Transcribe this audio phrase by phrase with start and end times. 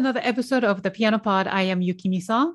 [0.00, 1.46] Another episode of the Piano Pod.
[1.46, 2.54] I am Yukimi Song.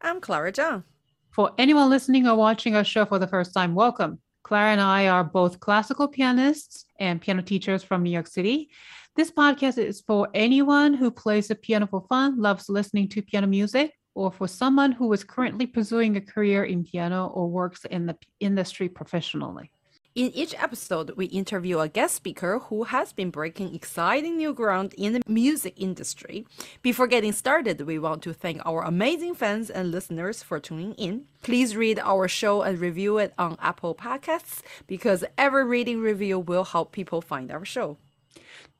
[0.00, 0.82] I'm Clara Zhang.
[1.30, 4.18] For anyone listening or watching our show for the first time, welcome.
[4.44, 8.70] Clara and I are both classical pianists and piano teachers from New York City.
[9.14, 13.46] This podcast is for anyone who plays the piano for fun, loves listening to piano
[13.46, 18.06] music, or for someone who is currently pursuing a career in piano or works in
[18.06, 19.70] the industry professionally.
[20.16, 24.94] In each episode, we interview a guest speaker who has been breaking exciting new ground
[24.96, 26.46] in the music industry.
[26.80, 31.26] Before getting started, we want to thank our amazing fans and listeners for tuning in.
[31.42, 36.64] Please read our show and review it on Apple Podcasts because every reading review will
[36.64, 37.98] help people find our show.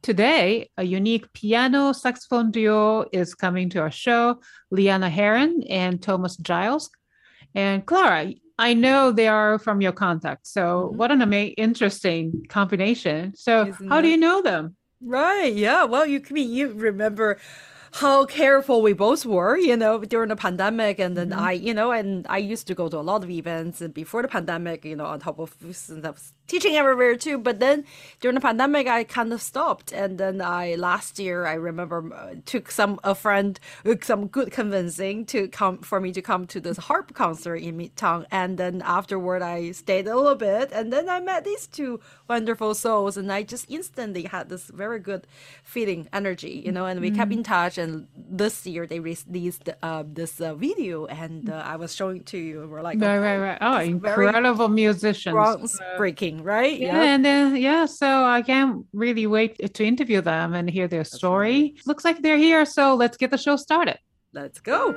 [0.00, 6.38] Today, a unique piano saxophone duo is coming to our show Liana Harron and Thomas
[6.38, 6.88] Giles.
[7.54, 10.46] And Clara, I know they are from your contact.
[10.46, 10.96] So mm-hmm.
[10.96, 13.34] what an amazing, interesting combination.
[13.36, 14.02] So Isn't how that...
[14.02, 14.76] do you know them?
[15.00, 15.54] Right.
[15.54, 15.84] Yeah.
[15.84, 17.38] Well, you can you remember
[17.92, 20.98] how careful we both were, you know, during the pandemic.
[20.98, 21.40] And then mm-hmm.
[21.40, 24.22] I, you know, and I used to go to a lot of events and before
[24.22, 25.54] the pandemic, you know, on top of
[26.46, 27.38] teaching everywhere too.
[27.38, 27.84] But then
[28.20, 29.92] during the pandemic, I kind of stopped.
[29.92, 34.50] And then I last year, I remember uh, took some a friend uh, some good
[34.50, 38.26] convincing to come for me to come to this harp concert in Midtown.
[38.30, 42.74] And then afterward, I stayed a little bit, and then I met these two wonderful
[42.74, 45.26] souls, and I just instantly had this very good
[45.62, 46.86] feeling, energy, you know.
[46.86, 47.16] And we mm-hmm.
[47.16, 47.78] kept in touch.
[47.78, 52.26] And this year they released uh, this uh, video, and uh, I was showing it
[52.26, 52.62] to you.
[52.62, 53.58] And we're like, right, oh, right, right.
[53.60, 55.34] Oh, incredible musicians,
[56.42, 56.78] groundbreaking right?
[56.78, 61.04] Yeah, and then yeah, so I can't really wait to interview them and hear their
[61.04, 61.74] story.
[61.74, 61.86] Right.
[61.86, 63.98] Looks like they're here, so let's get the show started.
[64.32, 64.90] Let's go.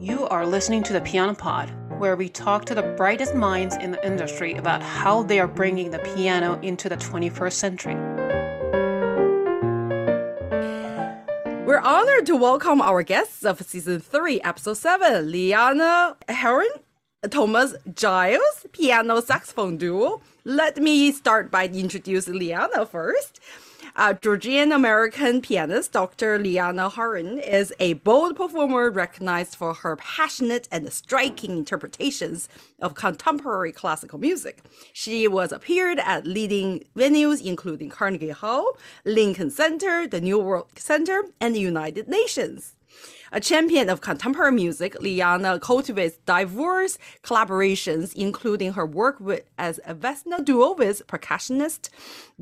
[0.00, 3.90] You are listening to the Piano Pod, where we talk to the brightest minds in
[3.90, 8.25] the industry about how they are bringing the piano into the 21st century.
[11.66, 16.68] We're honored to welcome our guests of season three, episode seven, Liana Harron,
[17.28, 20.22] Thomas Giles, piano saxophone duo.
[20.44, 23.40] Let me start by introducing Liana first.
[23.98, 26.38] Uh, Georgian American pianist Dr.
[26.38, 32.46] Liana Harron is a bold performer recognized for her passionate and striking interpretations
[32.82, 34.62] of contemporary classical music.
[34.92, 38.76] She was appeared at leading venues including Carnegie Hall,
[39.06, 42.74] Lincoln Center, the New World Center, and the United Nations.
[43.32, 49.94] A champion of contemporary music, Liana cultivates diverse collaborations, including her work with as a
[49.94, 51.88] Vesna duo with percussionist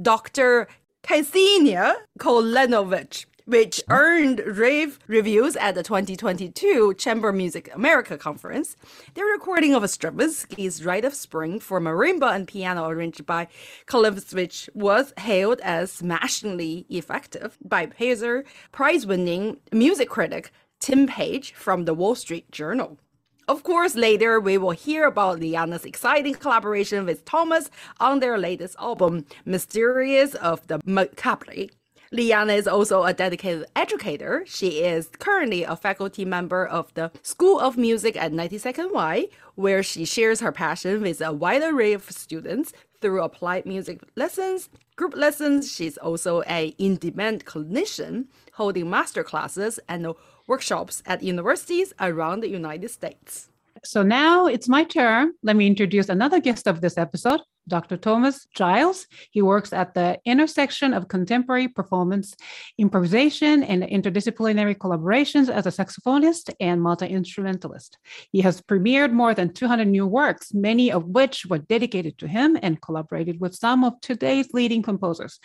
[0.01, 0.69] Dr.
[1.05, 8.75] Ksenia Kolenovich, which earned rave reviews at the 2022 Chamber Music America conference.
[9.13, 13.49] Their recording of Stravinsky's Rite of Spring for marimba and piano arranged by
[13.87, 21.93] Kolenovich was hailed as smashingly effective by Pulitzer Prize-winning music critic Tim Page from the
[21.93, 22.99] Wall Street Journal.
[23.47, 27.69] Of course, later we will hear about Liana's exciting collaboration with Thomas
[28.01, 31.69] on their latest album, Mysteries of the Macabre.
[32.11, 34.45] Liana is also a dedicated educator.
[34.47, 39.27] She is currently a faculty member of the School of Music at 92nd Y,
[39.57, 44.71] where she shares her passion with a wide array of students through applied music lessons,
[44.97, 45.71] group lessons.
[45.71, 50.15] She's also a in-demand clinician, holding master classes and
[50.47, 53.49] workshops at universities around the United States.
[53.83, 55.35] So now it's my turn.
[55.43, 57.97] Let me introduce another guest of this episode, Dr.
[57.97, 59.07] Thomas Giles.
[59.31, 62.35] He works at the intersection of contemporary performance,
[62.79, 67.99] improvisation, and interdisciplinary collaborations as a saxophonist and multi instrumentalist.
[68.33, 72.59] He has premiered more than 200 new works, many of which were dedicated to him
[72.63, 75.41] and collaborated with some of today's leading composers.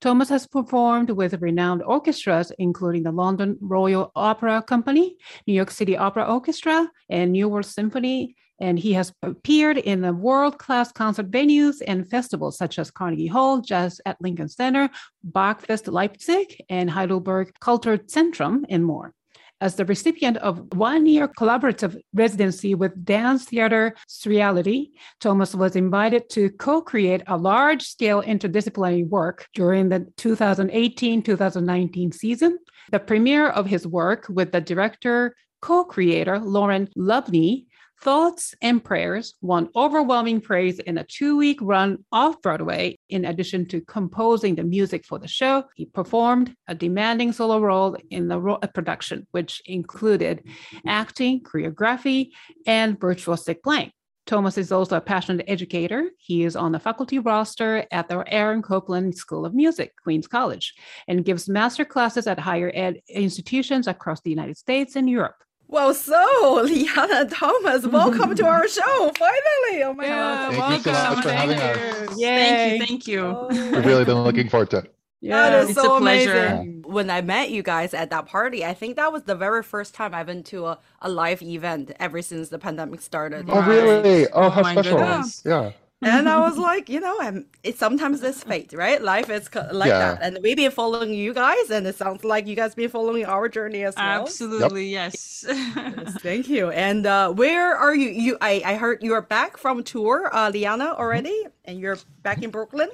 [0.00, 5.16] Thomas has performed with renowned orchestras, including the London Royal Opera Company,
[5.46, 10.12] New York City Opera Orchestra, and New World Symphony and he has appeared in the
[10.12, 14.88] world class concert venues and festivals such as Carnegie Hall, Jazz at Lincoln Center,
[15.28, 19.12] Bachfest Leipzig, and Heidelberg Kulturzentrum, and more.
[19.60, 23.94] As the recipient of one year collaborative residency with Dance Theater
[24.26, 24.90] Reality,
[25.20, 32.12] Thomas was invited to co create a large scale interdisciplinary work during the 2018 2019
[32.12, 32.58] season.
[32.90, 37.66] The premiere of his work with the director co creator Lauren Lovney
[38.04, 42.98] Thoughts and Prayers won overwhelming praise in a two week run off Broadway.
[43.08, 47.96] In addition to composing the music for the show, he performed a demanding solo role
[48.10, 50.46] in the ro- production, which included
[50.86, 52.32] acting, choreography,
[52.66, 53.90] and virtuosic playing.
[54.26, 56.10] Thomas is also a passionate educator.
[56.18, 60.74] He is on the faculty roster at the Aaron Copland School of Music, Queens College,
[61.08, 65.43] and gives master classes at higher ed institutions across the United States and Europe.
[65.68, 69.12] Well, so Liana Thomas, welcome to our show.
[69.18, 70.54] Finally, oh my Yeah, god!
[70.54, 71.14] Thank you so welcome.
[71.16, 72.08] much for Thank having you.
[72.12, 72.18] us.
[72.20, 72.36] Yay.
[72.78, 73.20] Thank you, thank you.
[73.24, 73.48] Oh.
[73.50, 74.94] We've really been looking forward to it.
[75.20, 75.48] Yeah.
[75.50, 76.32] That is It's so a pleasure.
[76.46, 76.82] amazing.
[76.86, 79.94] When I met you guys at that party, I think that was the very first
[79.94, 83.48] time I've been to a, a live event ever since the pandemic started.
[83.48, 83.66] Oh, Right.
[83.66, 84.26] really?
[84.28, 84.98] Oh, how oh my special.
[84.98, 85.42] goodness.
[85.46, 85.72] Yeah.
[86.06, 89.00] And I was like, you know, I'm, it's sometimes it's fate, right?
[89.02, 90.14] Life is co- like Yeah.
[90.14, 93.24] that, and we've been following you guys, and it sounds like you guys been following
[93.24, 94.22] our journey as well.
[94.22, 95.44] Absolutely, yes.
[95.48, 96.70] Yes, Thank you.
[96.70, 98.08] And uh, where are you?
[98.10, 102.42] You, I, I heard you are back from tour, uh, Liana, already, and you're back
[102.42, 102.88] in Brooklyn.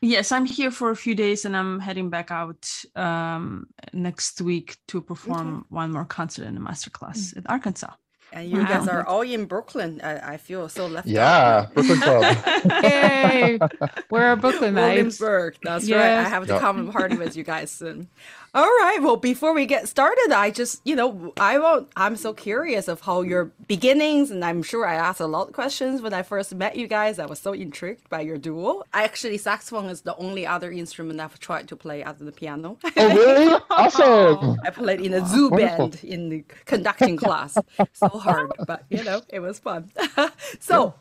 [0.00, 4.76] yes, I'm here for a few days and I'm heading back out um, next week
[4.88, 7.92] to perform one more concert and a masterclass in Arkansas.
[8.32, 10.00] And you guys are all in Brooklyn.
[10.02, 11.12] I, I feel so left out.
[11.12, 11.66] Yeah.
[11.74, 12.36] Brooklyn Club.
[12.82, 13.58] Yay.
[14.10, 14.74] We're a Brooklynites.
[14.74, 15.56] Williamsburg.
[15.62, 16.00] That's right.
[16.00, 16.60] I have to Yep.
[16.60, 18.08] come and party with you guys soon.
[18.54, 18.98] All right.
[19.00, 23.00] Well, before we get started, I just, you know, I won't, I'm so curious of
[23.00, 26.54] how your beginnings, and I'm sure I asked a lot of questions when I first
[26.54, 27.18] met you guys.
[27.18, 28.82] I was so intrigued by your duo.
[28.92, 32.32] I Actually, saxophone is the only other instrument I've tried to play other than the
[32.32, 32.78] piano.
[32.98, 33.56] Oh, really?
[33.70, 34.58] Awesome.
[34.64, 35.88] I played in a zoo Wonderful.
[35.88, 37.62] band in the conducting class.
[37.94, 39.90] So hard, but you know, it was fun.
[40.60, 40.94] so,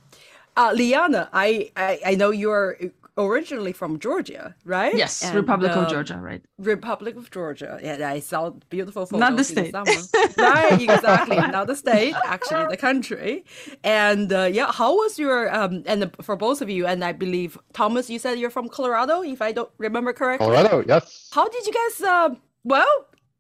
[0.58, 2.78] uh, Liana, I, I I know you're
[3.18, 4.96] originally from Georgia, right?
[4.96, 6.42] yes, And, Republic uh, of Georgia, right?
[6.58, 7.80] Republic of Georgia.
[7.84, 9.20] Yeah, I saw beautiful photos.
[9.20, 9.72] Not the in state.
[9.72, 9.92] summer.
[10.38, 11.38] right, exactly.
[11.58, 13.46] Not the state, actually the country.
[13.84, 15.84] And uh, yeah, how was your um?
[15.86, 19.42] And for both of you, and I believe Thomas, you said you're from Colorado, if
[19.42, 20.48] I don't remember correctly.
[20.48, 20.84] Colorado.
[20.88, 21.30] Yes.
[21.34, 22.02] How did you guys?
[22.02, 22.88] Uh, well,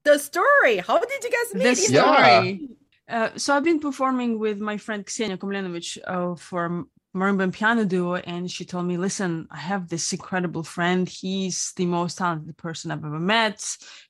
[0.03, 0.77] the story.
[0.77, 1.63] How did you guys meet?
[1.63, 2.69] The in story.
[3.07, 6.85] Uh, so I've been performing with my friend Ksenia Komlenovich uh, for
[7.15, 11.07] marimba piano duo, and she told me, "Listen, I have this incredible friend.
[11.09, 13.63] He's the most talented person I've ever met,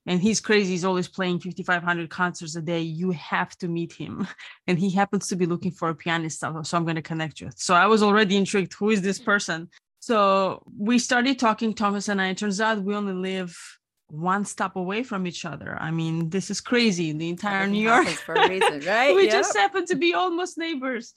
[0.05, 0.71] and he's crazy.
[0.71, 2.81] He's always playing 5,500 concerts a day.
[2.81, 4.27] You have to meet him."
[4.67, 7.49] And he happens to be looking for a pianist, so I'm going to connect you.
[7.55, 8.73] So I was already intrigued.
[8.75, 9.69] Who is this person?
[9.99, 12.29] So we started talking, Thomas and I.
[12.29, 13.57] It turns out we only live
[14.07, 15.77] one stop away from each other.
[15.79, 17.11] I mean, this is crazy.
[17.13, 18.07] The entire New York.
[18.07, 19.15] for a reason, right?
[19.15, 19.31] we Yeah.
[19.39, 21.13] just happen to be almost neighbors.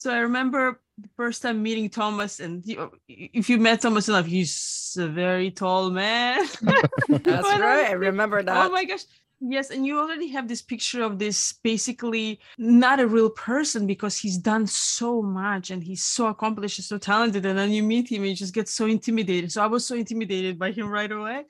[0.00, 4.24] So I remember the first time meeting Thomas, and you, if you met Thomas enough,
[4.24, 6.46] he's a very tall man.
[6.62, 6.88] That's
[7.44, 7.88] When I right.
[7.88, 8.66] I remember that.
[8.66, 9.04] Oh my gosh.
[9.42, 14.18] Yes, and you already have this picture of this basically not a real person because
[14.18, 17.44] he's done so much and he's so accomplished and so talented.
[17.46, 19.52] And then you meet him and you just get so intimidated.
[19.52, 21.44] So I was so intimidated by him right away.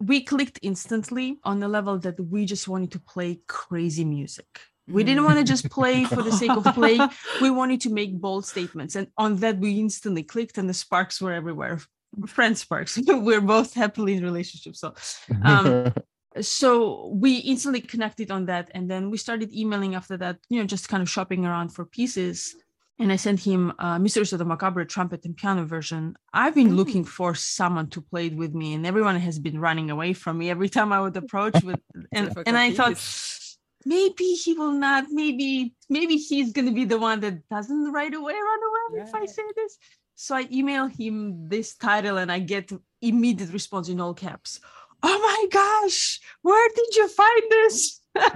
[0.00, 4.60] We clicked instantly on the level that we just wanted to play crazy music.
[4.90, 7.08] We didn't want to just play for the sake of playing.
[7.40, 8.96] We wanted to make bold statements.
[8.96, 11.80] And on that, we instantly clicked and the sparks were everywhere.
[12.26, 12.98] Friend sparks.
[13.06, 14.80] We're both happily in relationships.
[14.80, 14.94] So
[15.44, 15.92] um,
[16.40, 20.66] so we instantly connected on that and then we started emailing after that you know
[20.66, 22.54] just kind of shopping around for pieces
[23.00, 26.70] and i sent him uh, mysteries of the macabre trumpet and piano version i've been
[26.70, 26.76] Mm.
[26.76, 30.38] looking for someone to play it with me and everyone has been running away from
[30.38, 31.80] me every time i would approach with
[32.12, 32.98] and, and i thought.
[33.84, 38.12] Maybe he will not maybe maybe he's going to be the one that doesn't right
[38.12, 39.78] away run away if i say this.
[40.14, 42.70] So i email him this title and i get
[43.00, 44.60] immediate response in all caps.
[45.02, 48.00] Oh my gosh where did you find this?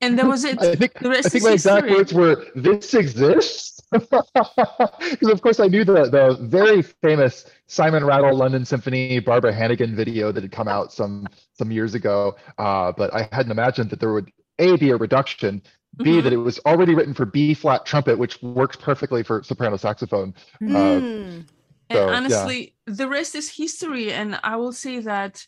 [0.00, 0.58] And that was it.
[0.62, 1.96] I think the rest I think is my exact history.
[1.96, 8.36] words were "This exists," because of course I knew the the very famous Simon Rattle
[8.36, 12.36] London Symphony Barbara Hannigan video that had come out some some years ago.
[12.58, 15.62] Uh, but I hadn't imagined that there would a be a reduction,
[15.96, 16.22] b Mhm.
[16.24, 20.34] that it was already written for B flat trumpet, which works perfectly for soprano saxophone.
[20.62, 21.44] Uh, Mm.
[21.90, 22.16] And So, yeah.
[22.16, 24.12] honestly, the rest is history.
[24.12, 25.46] And I will say that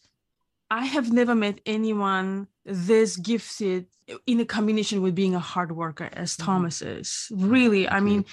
[0.71, 3.87] I have never met anyone this gifted
[4.27, 6.45] in a combination with being a hard worker as Mhm.
[6.45, 7.29] Thomas is.
[7.31, 8.25] Really, I mean,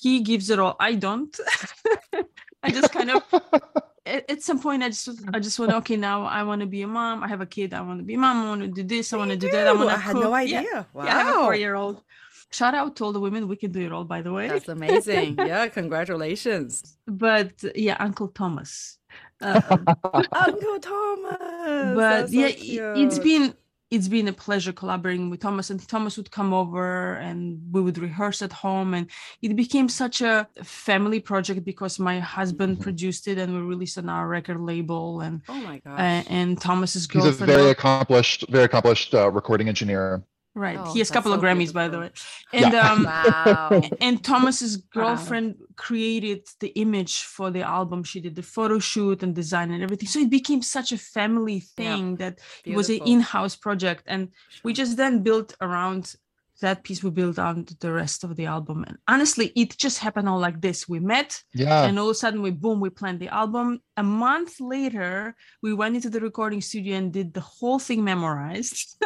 [0.00, 0.74] he gives it all.
[0.80, 1.38] I don't.
[2.64, 3.22] I just kind of
[4.06, 6.82] at, at some point I just I just went, okay, now I want to be
[6.82, 7.22] a mom.
[7.22, 9.12] I have a kid, I want to be a mom, I want to do this,
[9.12, 9.66] I want to do that.
[9.66, 10.86] I want to I had no Yeah, idea.
[10.92, 11.04] Wow.
[11.04, 12.02] yeah, I have a four-year-old.
[12.50, 13.48] Shout out to all the women.
[13.48, 14.46] We can do it all, by the way.
[14.48, 15.38] That's amazing.
[15.38, 16.96] Yeah, congratulations.
[17.06, 18.98] but yeah, Uncle Thomas.
[19.40, 19.60] Uh,
[20.32, 21.38] Uncle Thomas.
[21.40, 23.54] but that's yeah, it's been
[23.92, 27.98] it's been a pleasure collaborating with Thomas, and Thomas would come over and we would
[27.98, 29.04] rehearse at home, and
[29.42, 32.82] it became such a family project because my husband Mhm.
[32.86, 36.00] produced it and we released on our record label, and Oh my gosh.
[36.00, 40.22] uh, and Thomas's He's a very accomplished, very accomplished uh, recording engineer.
[40.54, 40.78] Right.
[40.78, 42.10] Oh, he has a couple of so Grammys, by the way.
[42.52, 42.78] beautiful.
[42.78, 43.82] And um wow.
[44.00, 48.04] and Thomas's girlfriend created the image for the album.
[48.04, 50.08] She did the photo shoot and design and everything.
[50.08, 54.04] So it became such a family thing that it was an in-house project.
[54.06, 54.28] And
[54.62, 56.14] we just then built around
[56.60, 58.84] that piece we built on the rest of the album.
[58.86, 60.88] And honestly, it just happened all like this.
[60.88, 61.84] We met Yeah.
[61.84, 63.80] and all of a sudden we boom, we planned the album.
[63.96, 68.96] A month later, we went into the recording studio and did the whole thing memorized.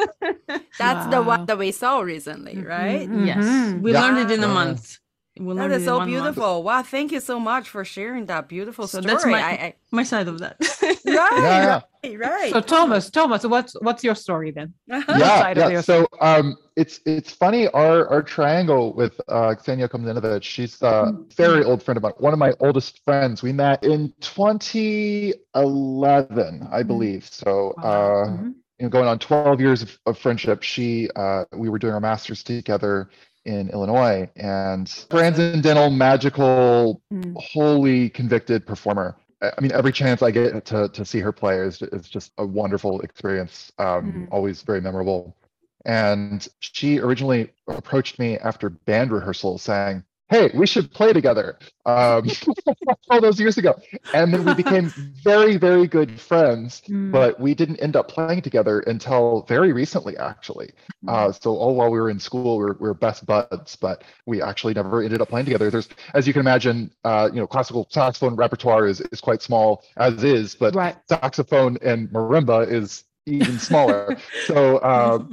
[0.78, 3.08] That's the one that we saw recently, right?
[3.08, 3.26] Mhm.
[3.26, 3.80] Yes.
[3.80, 4.02] We Yeah.
[4.02, 4.98] learned it in a month.
[5.38, 6.22] We That learned is it in so one month.
[6.24, 6.62] beautiful.
[6.62, 9.12] Wow, thank you so much for sharing that beautiful So story.
[9.14, 10.56] that's my- I, My side of that.
[11.06, 12.52] Right, Yeah, right, right.
[12.52, 14.72] So Thomas, Thomas, what's what's your story then?
[14.90, 15.14] Uh-huh.
[15.18, 15.68] yeah, yeah.
[15.68, 17.68] your So um, it's it's funny.
[17.68, 20.42] Our our triangle with uh, Ksenia Komnenovich.
[20.42, 22.12] She's a very old friend of mine.
[22.18, 23.42] One of my oldest friends.
[23.42, 27.24] We met in 2011, I believe.
[27.26, 28.54] So uh, Mhm.
[28.78, 30.62] you know, going on 12 years of, of friendship.
[30.62, 33.08] She uh, we were doing our masters together
[33.46, 37.34] in Illinois, and transcendental, magical, Mm.
[37.36, 39.16] wholly convicted performer.
[39.42, 42.44] I mean, every chance I get to to see her play is is just a
[42.46, 43.72] wonderful experience.
[43.78, 44.28] Um, Mhm.
[44.32, 45.36] Always very memorable.
[45.84, 52.28] And she originally approached me after band rehearsal, saying, "Hey, we should play together." Um,
[53.10, 53.74] all those years ago,
[54.14, 54.92] and then we became
[55.22, 56.82] very, very good friends.
[56.88, 57.12] Mm.
[57.12, 60.72] But we didn't end up playing together until very recently, actually.
[61.06, 64.02] Uh, so all while we were in school, we were, we were best buds, but
[64.26, 65.70] we actually never ended up playing together.
[65.70, 69.84] There's, as you can imagine, uh, you know, classical saxophone repertoire is, is quite small
[69.96, 70.96] as is, but right.
[71.08, 74.16] saxophone and marimba is even smaller.
[74.46, 75.24] so uh,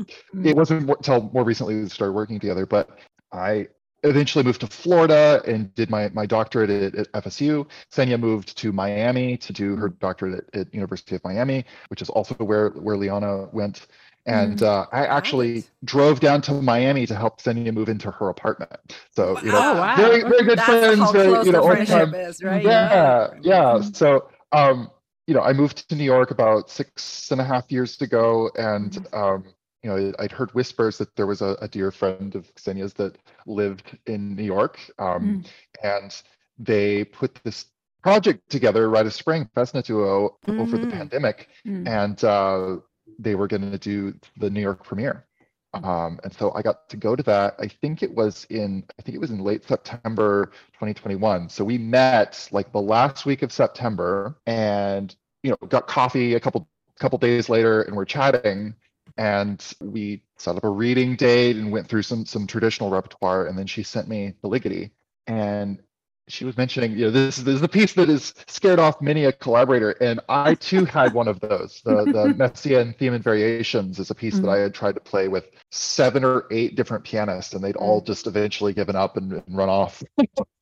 [0.43, 2.65] it wasn't until more recently we started working together.
[2.65, 2.89] But
[3.31, 3.67] I
[4.03, 7.67] eventually moved to Florida and did my, my doctorate at, at FSU.
[7.91, 12.09] Senya moved to Miami to do her doctorate at, at University of Miami, which is
[12.09, 13.87] also where where Liana went.
[14.25, 15.71] And uh, I actually Nice.
[15.83, 18.71] drove down to Miami to help Senya move into her apartment.
[19.15, 19.95] So you know, Oh, wow.
[19.97, 20.99] very very good That's friends.
[20.99, 22.63] how very, close you know, the old friendship time- is, right?
[22.63, 23.61] yeah, yeah.
[23.79, 23.95] Mhm.
[23.95, 24.89] So, um,
[25.27, 28.91] you know, I moved to New York about six and a half years ago, and
[28.91, 29.13] Mhm.
[29.17, 29.43] um,
[29.83, 33.17] you know, I'd heard whispers that there was a, a dear friend of Xenia's that
[33.45, 35.43] lived in New York, um,
[35.83, 36.21] and
[36.57, 37.65] they put this
[38.01, 40.91] project together, Rite of Spring, Vesna Duo, over the Mhm.
[40.91, 41.87] pandemic, Mm.
[41.87, 42.77] and uh,
[43.19, 45.25] they were going to do the New York premiere.
[45.73, 47.55] Um, and so I got to go to that.
[47.59, 51.49] I think it was in, I think it was in late September 2021.
[51.49, 56.39] So we met like the last week of September, and you know, got coffee a
[56.39, 58.75] couple couple days later, and we're chatting,
[59.17, 63.57] and we set up a reading date and went through some some traditional repertoire, and
[63.57, 64.91] then she sent me the Ligeti,
[65.27, 65.79] and
[66.27, 69.25] she was mentioning, you know, this, this is the piece that has scared off many
[69.25, 71.81] a collaborator, and I too had one of those.
[71.83, 74.79] The the Messiaen theme and variations is a piece that I had mm-hmm.
[74.79, 78.07] tried to play with seven or eight different pianists, and they'd all mm.
[78.07, 80.01] just eventually given up and, and run off.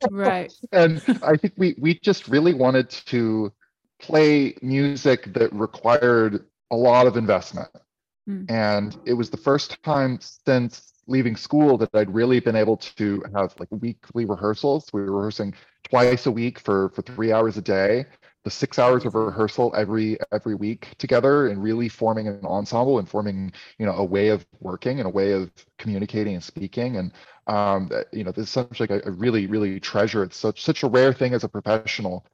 [0.09, 0.51] Right.
[0.71, 3.53] and I think we we just really wanted to
[3.99, 7.69] play music that required a lot of investment.
[8.31, 8.49] Mm.
[8.49, 13.23] And it was the first time since leaving school that I'd really been able to
[13.35, 14.89] have like weekly rehearsals.
[14.93, 15.53] We were rehearsing
[15.89, 18.05] twice a week for for three hours a day.
[18.43, 23.07] The six hours of rehearsal every every week together, and really forming an ensemble and
[23.07, 26.97] forming you know a way of working and a way of communicating and speaking.
[26.97, 27.11] And
[27.47, 30.23] um, you know, this is such like I, I really really treasure.
[30.23, 32.25] It's such such a rare thing as a professional.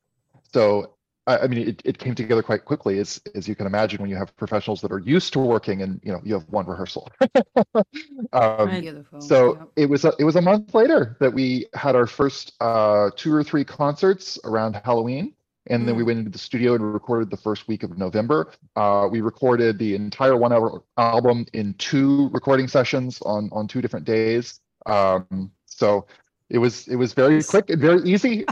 [0.53, 0.96] So
[1.27, 4.09] I, I mean, it, it came together quite quickly, as as you can imagine, when
[4.09, 7.09] you have professionals that are used to working and you know you have one rehearsal.
[8.33, 8.87] um,
[9.19, 9.69] so Yep.
[9.75, 13.33] it was a, it was a month later that we had our first uh, two
[13.33, 15.33] or three concerts around Halloween,
[15.67, 18.53] and then we went into the studio and recorded the first week of November.
[18.75, 23.81] Uh, we recorded the entire one hour album in two recording sessions on on two
[23.81, 24.61] different days.
[24.85, 26.07] Um, so
[26.49, 28.45] it was it was very quick and very easy.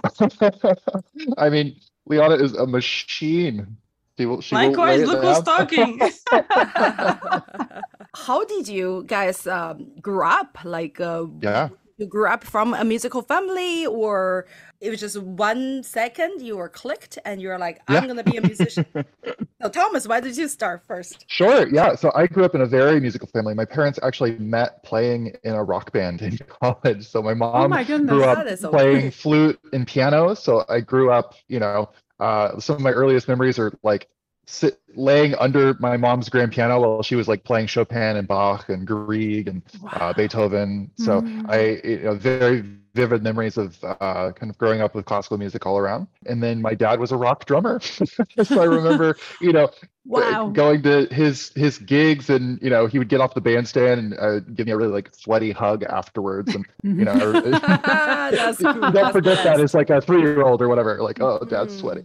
[1.38, 3.78] I mean, Liana is a machine.
[4.18, 6.00] She will, she will Likewise, lay look who's talking.
[8.16, 10.58] How did you guys um, grow up?
[10.64, 11.70] Like, uh, Yeah.
[11.98, 14.48] You grew up from a musical family, or
[14.82, 18.08] it was just one second you were clicked and you're like, I'm Yeah.
[18.08, 18.86] gonna be a musician.
[19.62, 21.28] so, Thomas, why did you start first?
[21.28, 21.68] Sure.
[21.68, 21.96] Yeah.
[21.96, 23.54] So I grew up in a very musical family.
[23.54, 27.08] My parents actually met playing in a rock band in college.
[27.08, 28.08] So my Oh mom my goodness.
[28.08, 30.34] grew up That is so playing flute and piano.
[30.36, 34.08] So I grew up, you know, uh, some of my earliest memories are like
[34.46, 38.70] sit laying under my mom's grand piano while she was like playing Chopin and Bach
[38.70, 39.62] and Grieg and
[39.94, 40.92] uh, Beethoven.
[40.96, 41.46] So Mm.
[41.50, 42.62] I, you know, very
[42.94, 46.08] vivid memories of uh, kind of growing up with classical music all around.
[46.26, 47.80] And then my dad was a rock drummer,
[48.42, 49.70] so I remember, you know,
[50.08, 50.50] Wow.
[50.50, 54.14] going to his his gigs and you know he would get off the bandstand and
[54.20, 56.64] uh, give me a really like sweaty hug afterwards and
[56.96, 58.92] you know That's cool.
[58.92, 62.04] don't forget that as like a three year old or whatever like oh dad's sweaty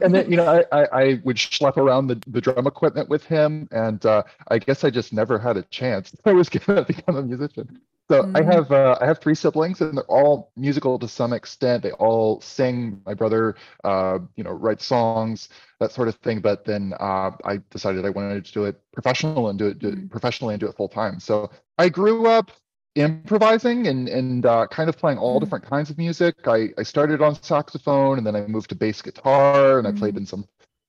[0.00, 3.24] and then you know I, I I would schlep around the, the drum equipment with
[3.24, 7.16] him and uh, I guess I just never had a chance I was gonna become
[7.16, 8.52] a musician so I Mm.
[8.52, 12.40] have uh, I have three siblings and they're all musical to some extent they all
[12.40, 15.48] sing my brother uh, you know writes songs
[15.80, 16.40] that sort of thing.
[16.40, 19.88] But then uh, I decided I wanted to do it professional and do it, do
[19.88, 20.10] it Mhm.
[20.10, 21.20] professionally and do it full time.
[21.20, 22.50] So I grew up
[22.94, 25.40] improvising and and uh, kind of playing all Mhm.
[25.40, 26.36] different kinds of music.
[26.46, 30.14] I, I started on saxophone and then I moved to bass guitar and I played
[30.14, 30.18] Mhm.
[30.18, 30.46] in some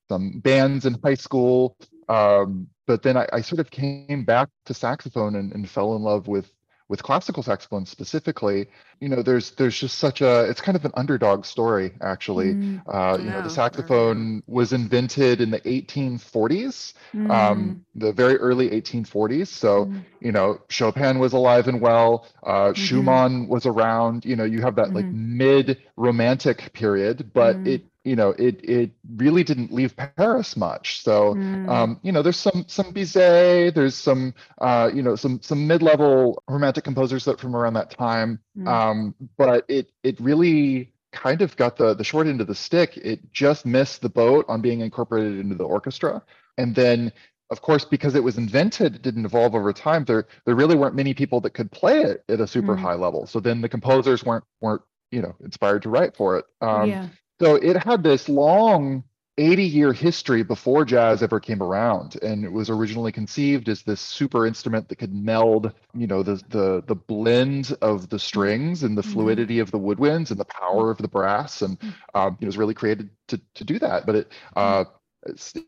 [0.08, 1.76] some bands in high school.
[2.08, 6.02] Um, but then I, I sort of came back to saxophone and, and fell in
[6.02, 6.52] love with
[6.88, 8.66] with classical saxophone specifically.
[9.00, 12.56] You know, there's there's just such a it's kind of an underdog story actually.
[12.56, 18.36] Mm, Uh, you know, the saxophone was invented in the 1840s, mm, um, the very
[18.36, 19.48] early 1840s.
[19.50, 22.26] So, mm, you know, Chopin was alive and well.
[22.44, 23.24] Uh, Mhm.
[23.24, 24.24] Schumann was around.
[24.26, 25.14] You know, you have that like Mhm.
[25.14, 27.66] mid-romantic period, but Mhm.
[27.66, 31.02] it, you know, it it really didn't leave Paris much.
[31.02, 35.40] So, mm, um, you know, there's some some Bizet, there's some, uh, you know, some
[35.42, 38.40] some mid-level romantic composers that from around that time.
[38.56, 42.54] mm, Um, but it it really kind of got the the short end of the
[42.54, 42.96] stick.
[42.96, 46.22] It just missed the boat on being incorporated into the orchestra,
[46.58, 47.12] and then.
[47.50, 50.04] Of course, because it was invented, it didn't evolve over time.
[50.04, 52.80] There, there really weren't many people that could play it at a super Mm.
[52.80, 53.26] high level.
[53.26, 56.46] So then the composers weren't weren't you know inspired to write for it.
[56.60, 57.08] Um, yeah.
[57.40, 59.04] so it had this long
[59.36, 62.16] 80 year history before jazz ever came around.
[62.22, 66.36] And it was originally conceived as this super instrument that could meld, you know, the
[66.48, 69.12] the the blend of the strings and the Mhm.
[69.12, 71.62] fluidity of the woodwinds and the power of the brass.
[71.62, 71.94] And Mm.
[72.14, 74.06] um, it was really created to to do that.
[74.06, 74.84] But it uh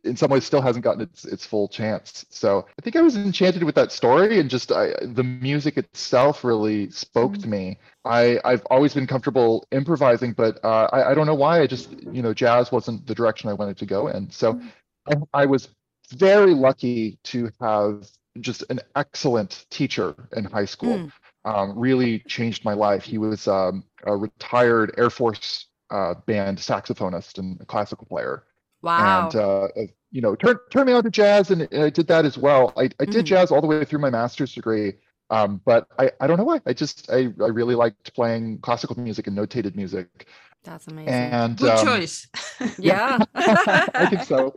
[0.05, 2.27] in some ways still hasn't gotten its its full chance.
[2.31, 6.45] So I think I was enchanted with that story and just I, the music itself
[6.45, 7.43] really spoke Mm.
[7.43, 7.79] to me.
[8.05, 11.61] I I've always been comfortable improvising, but uh, I I don't know why.
[11.63, 14.31] I just you know jazz wasn't the direction I wanted to go in.
[14.31, 14.73] So Mm.
[15.35, 15.69] I, I was
[16.11, 18.07] very lucky to have
[18.41, 20.99] just an excellent teacher in high school.
[20.99, 21.13] Mm.
[21.45, 23.05] Um, really changed my life.
[23.05, 28.43] He was um, a retired Air Force uh, band saxophonist and a classical player
[28.87, 29.29] Wow.
[29.29, 29.69] and uh,
[30.13, 32.73] you know turn turn me on to jazz and, and i did that as well
[32.77, 33.27] i, I did Mhm.
[33.27, 34.95] jazz all the way through my master's degree
[35.31, 38.99] um, but I, I don't know why i just I, I really liked playing classical
[38.99, 40.29] music and notated music
[40.67, 41.13] That's amazing.
[41.15, 42.27] and Good um, choice.
[42.79, 43.19] yeah.
[43.35, 44.53] i think so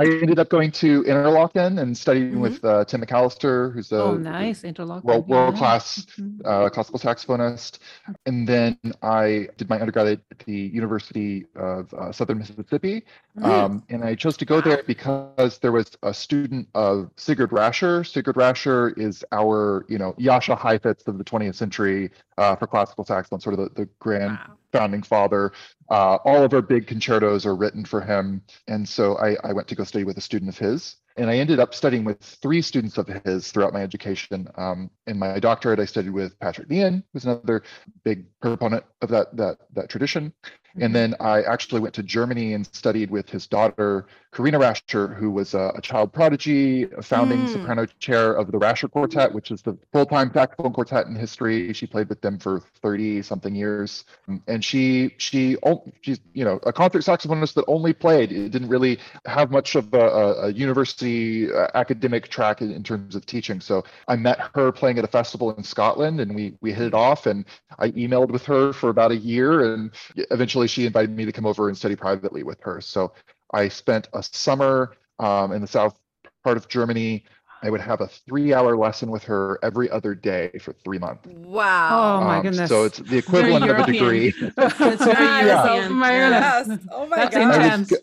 [0.00, 2.40] i ended up going to interlochen and studying Mhm.
[2.40, 4.64] with uh, tim mcallister who's a oh, nice.
[4.64, 5.04] Interlock.
[5.04, 6.40] world, world class Mhm.
[6.44, 7.78] uh, classical saxophonist.
[8.26, 13.04] And then I did my undergraduate at the University of uh, Southern Mississippi.
[13.42, 18.06] Um, and I chose to go there because there was a student of Sigurd Rascher.
[18.06, 23.04] Sigurd Rascher is our, you know, Jascha Heifetz of the 20th century uh, for classical
[23.04, 24.56] saxophone, sort of the, the grand Wow.
[24.72, 25.52] founding father.
[25.88, 28.42] Uh, all of our big concertos are written for him.
[28.68, 30.96] And so I, I went to go study with a student of his.
[31.18, 34.48] And I ended up studying with three students of his throughout my education.
[34.56, 37.62] Um, in my doctorate, I studied with Patrick Meehan, who's another
[38.04, 40.34] big proponent of that that that tradition.
[40.78, 45.30] And then I actually went to Germany and studied with his daughter, Carina Rascher, who
[45.30, 47.48] was a, a child prodigy, a founding Mm.
[47.48, 51.72] soprano chair of the Rascher Quartet, which is the full-time saxophone quartet in history.
[51.72, 54.04] She played with them for 30 something years.
[54.28, 55.56] Um, And she she
[56.02, 58.30] she's you know a concert saxophonist that only played.
[58.30, 62.82] It didn't really have much of a, a, a university uh, academic track in, in
[62.82, 63.60] terms of teaching.
[63.60, 66.94] So I met her playing at a festival in Scotland, and we we hit it
[66.94, 67.26] off.
[67.26, 67.46] And
[67.78, 69.90] I emailed with her for about a year, and
[70.30, 72.80] eventually she invited me to come over and study privately with her.
[72.82, 73.12] So
[73.52, 75.98] I spent a summer um, in the south
[76.44, 77.24] part of Germany.
[77.62, 81.26] I would have a three-hour lesson with her every other day for three months.
[81.26, 82.20] Wow.
[82.20, 82.68] Oh my Um, goodness.
[82.68, 84.34] So it's the equivalent of a degree.
[84.56, 85.86] That's very Yes, European.
[85.86, 86.66] oh my yes.
[86.66, 86.86] goodness.
[86.90, 87.50] Oh my That's god.
[87.50, 87.96] I would, go,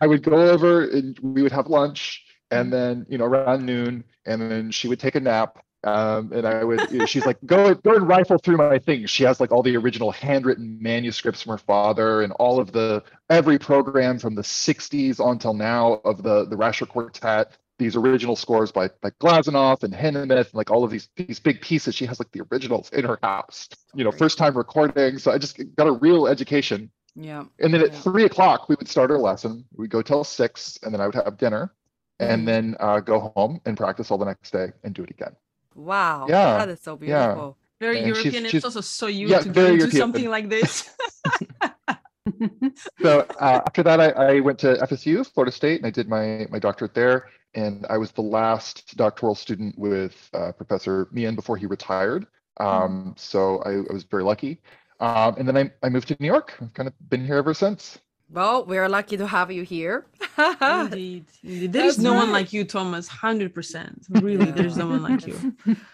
[0.00, 4.04] I would go over and we would have lunch and then, you know, around noon
[4.26, 5.63] and then she would take a nap.
[5.84, 9.10] Um, and I would, you know, she's like, go, go and rifle through my things.
[9.10, 13.02] She has like all the original handwritten manuscripts from her father and all of the,
[13.28, 18.72] every program from the 60s until now of the, the Rascher Quartet, these original scores
[18.72, 21.94] by, by Glazunov and Hindemith, like all of these, these big pieces.
[21.94, 25.18] She has like the originals in her house, you know, first time recording.
[25.18, 27.44] So I just got a real education Yeah.
[27.60, 28.00] And then at Yeah.
[28.00, 29.64] three o'clock, we would start our lesson.
[29.76, 31.72] We'd go till six, and then I would have dinner,
[32.20, 32.30] Mm.
[32.30, 35.34] and then uh, go home and practice all the next day and do it again.
[35.74, 36.26] Wow.
[36.28, 37.26] Yeah, That is so yeah.
[37.26, 37.58] beautiful.
[37.80, 38.44] Very And European.
[38.44, 40.00] she's- it's also so you yeah, to very go into European.
[40.02, 40.90] something like this.
[43.02, 46.46] So uh, after that, I, I went to FSU, Florida State, and I did my
[46.50, 47.28] my doctorate there.
[47.54, 52.26] And I was the last doctoral student with uh, Professor Meehan before he retired.
[52.58, 54.60] Um, so I, I was very lucky.
[55.00, 56.54] Um, and then I, I moved to New York.
[56.60, 57.98] I've kind of been here ever since.
[58.34, 60.06] Well, we're lucky to have you here.
[60.60, 61.72] indeed, indeed.
[61.72, 63.06] There is That's no one like you, Thomas.
[63.06, 64.06] Hundred percent.
[64.10, 65.38] Really, there's no one like you.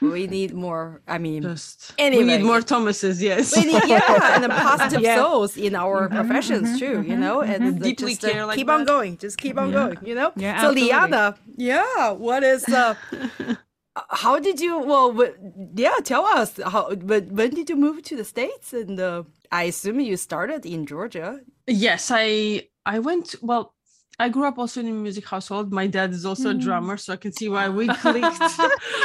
[0.00, 1.02] we need more.
[1.06, 2.24] I mean, Just Anyway.
[2.24, 3.22] we need more Thomases.
[3.22, 3.54] Yes.
[3.54, 5.16] we need, yeah, and the positive Yeah.
[5.16, 6.96] souls in our Mhm, professions mhm, too.
[7.10, 7.74] You mhm, know, and mhm.
[7.78, 9.18] the- Deeply just, uh, care like keep on going.
[9.18, 9.74] Just keep on Yeah.
[9.80, 9.98] going.
[10.08, 10.32] You know.
[10.36, 10.82] Yeah, so absolutely.
[10.92, 11.24] Liana,
[11.56, 12.94] yeah, what is uh,
[14.22, 14.78] how did you?
[14.78, 15.36] Well, wh-
[15.74, 16.94] yeah, tell us how.
[16.94, 18.72] When, when did you move to the states?
[18.72, 21.40] And uh, I assume you started in Georgia.
[21.70, 23.74] Yes, I I went well.
[24.18, 25.72] I grew up also in a music household.
[25.72, 26.60] My dad is also a Mm.
[26.60, 28.58] drummer, so I can see why we clicked.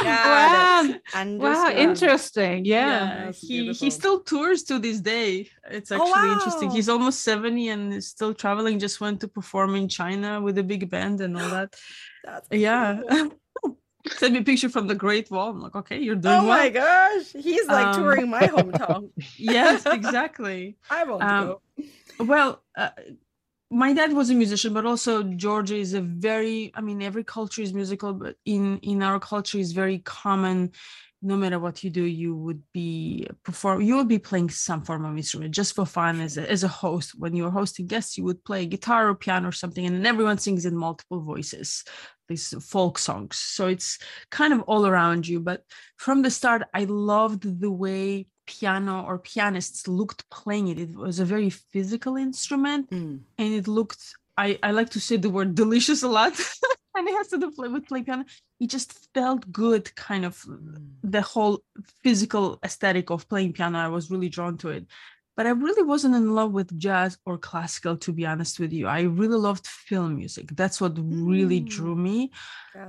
[0.04, 0.84] wow.
[1.14, 2.64] And Wow, interesting.
[2.66, 3.26] Yeah.
[3.26, 5.48] yeah, he he still tours to this day.
[5.70, 6.70] It's Oh, actually interesting.
[6.70, 8.78] He's almost 70 and is still traveling.
[8.78, 11.70] Just went to perform in China with a big band and all that.
[12.24, 13.00] That's Yeah.
[14.18, 15.50] Send me a picture from the Great Wall.
[15.50, 16.44] I'm like, okay, you're doing well.
[16.44, 16.58] Oh well.
[16.58, 19.10] my gosh, he's like Um, touring my hometown.
[19.36, 20.76] Yes, exactly.
[20.90, 21.60] I want to um, go.
[22.18, 22.90] Well, uh,
[23.70, 27.62] my dad was a musician, but also Georgia is a very, I mean, every culture
[27.62, 30.72] is musical, but in in our culture is very common.
[31.22, 33.80] No matter what you do, you would be perform.
[33.80, 36.68] You would be playing some form of instrument just for fun as a, as a
[36.68, 37.18] host.
[37.18, 40.38] When you're hosting guests, you would play guitar or piano or something, and then everyone
[40.38, 41.84] sings in multiple voices,
[42.28, 43.36] these folk songs.
[43.36, 43.98] So it's
[44.30, 45.40] kind of all around you.
[45.40, 45.64] But
[45.96, 50.78] from the start, I loved the way piano or pianists looked playing it.
[50.78, 53.20] It was a very physical instrument Mm.
[53.38, 54.02] and it looked
[54.38, 56.34] I, I like to say the word delicious a lot.
[56.94, 58.24] and it has to do play with play piano.
[58.60, 60.44] It just felt good, kind of
[61.02, 61.62] the whole
[62.02, 63.78] physical aesthetic of playing piano.
[63.78, 64.86] I was really drawn to it.
[65.36, 68.86] But I really wasn't in love with jazz or classical, to be honest with you.
[68.86, 70.46] I really loved film music.
[70.54, 71.68] That's what really Mm.
[71.68, 72.30] drew me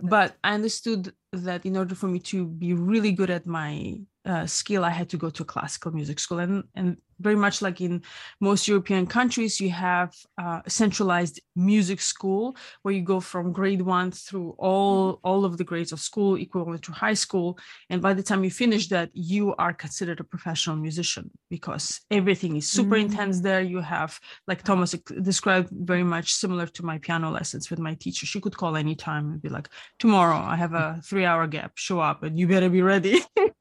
[0.03, 4.45] but I understood that in order for me to be really good at my uh,
[4.45, 7.81] skill, I had to go to a classical music school, and and very much like
[7.81, 8.03] in
[8.39, 13.81] most European countries, you have uh, a centralized music school where you go from grade
[13.81, 17.57] one through all all of the grades of school, equivalent to high school,
[17.89, 22.55] and by the time you finish that, you are considered a professional musician because everything
[22.57, 23.05] is super Mm.
[23.05, 23.61] intense there.
[23.61, 24.91] You have like Thomas
[25.31, 28.25] described very much similar to my piano lessons with my teacher.
[28.25, 31.99] She could call anytime and be like, tomorrow I have a three hour gap, show
[31.99, 33.21] up and you better be ready.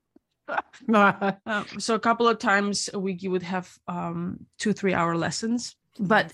[1.46, 5.16] Um, so a couple of times a week you would have um, two, three hour
[5.16, 5.76] lessons.
[5.98, 6.32] But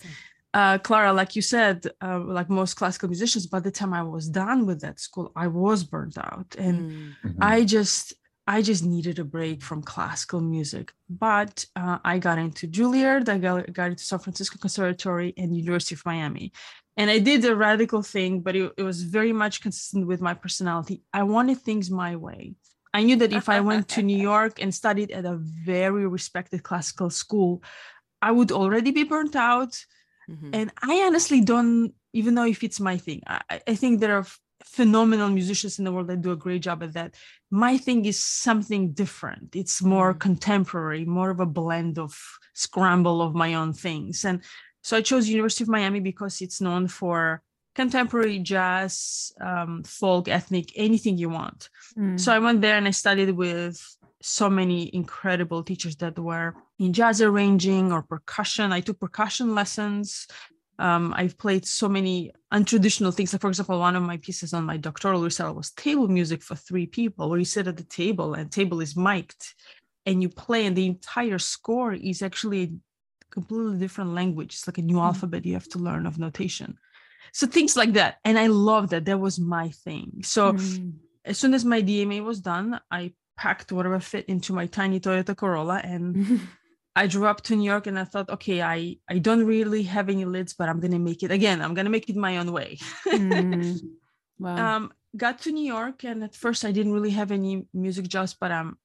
[0.55, 4.29] uh, Clara, like you said, uh, like most classical musicians, by the time I was
[4.29, 6.55] done with that school, I was burnt out.
[6.59, 7.37] And Mm.
[7.41, 8.15] I just
[8.47, 10.93] I just needed a break from classical music.
[11.09, 15.95] But uh, I got into Juilliard, I got, got into San Francisco Conservatory and University
[15.95, 16.53] of Miami.
[16.97, 20.35] And I did a radical thing, but it, it was very much consistent with my
[20.35, 21.03] personality.
[21.13, 22.55] I wanted things my way.
[22.95, 26.63] I knew that if I went to New York and studied at a very respected
[26.63, 27.63] classical school,
[28.21, 29.75] I would already be burnt out
[30.31, 30.51] Mhm.
[30.59, 34.27] and i honestly don't even know if it's my thing i, I- think there are
[34.65, 37.17] phenomenal musicians in the world that do a great job at that
[37.51, 40.21] my thing is something different it's more Mm.
[40.21, 42.13] contemporary more of a blend of
[42.55, 44.39] scramble of my own things and
[44.87, 47.43] so i chose university of miami because it's known for
[47.75, 52.19] contemporary jazz um, folk ethnic anything you want Mm.
[52.19, 53.77] so I went there and I studied with
[54.23, 58.73] so many incredible teachers that were in jazz arranging or percussion.
[58.73, 60.27] I took percussion lessons.
[60.79, 63.33] Um, I've played so many untraditional things.
[63.33, 66.55] Like, for example, one of my pieces on my doctoral recital was table music for
[66.55, 69.55] three people, where you sit at the table and table is mic'd
[70.07, 72.71] and you play, and the entire score is actually a
[73.31, 74.55] completely different language.
[74.55, 75.07] It's like a new Mm.
[75.09, 76.79] alphabet you have to learn of notation.
[77.33, 78.17] So things like that.
[78.25, 79.05] And I love that.
[79.07, 80.23] That was my thing.
[80.25, 80.93] So Mm.
[81.25, 85.35] as soon as my DMA was done, I packed whatever fit into my tiny Toyota
[85.37, 86.41] Corolla and
[86.97, 90.11] I drove up to New York and I thought, okay, I, I don't really have
[90.11, 91.63] any lids, but I'm gonna make it again.
[91.63, 92.79] I'm gonna make it my own way.
[93.07, 93.81] Mm.
[94.39, 94.57] Wow.
[94.77, 98.35] um, got to New York and at first I didn't really have any music jobs,
[98.35, 98.82] but um, I-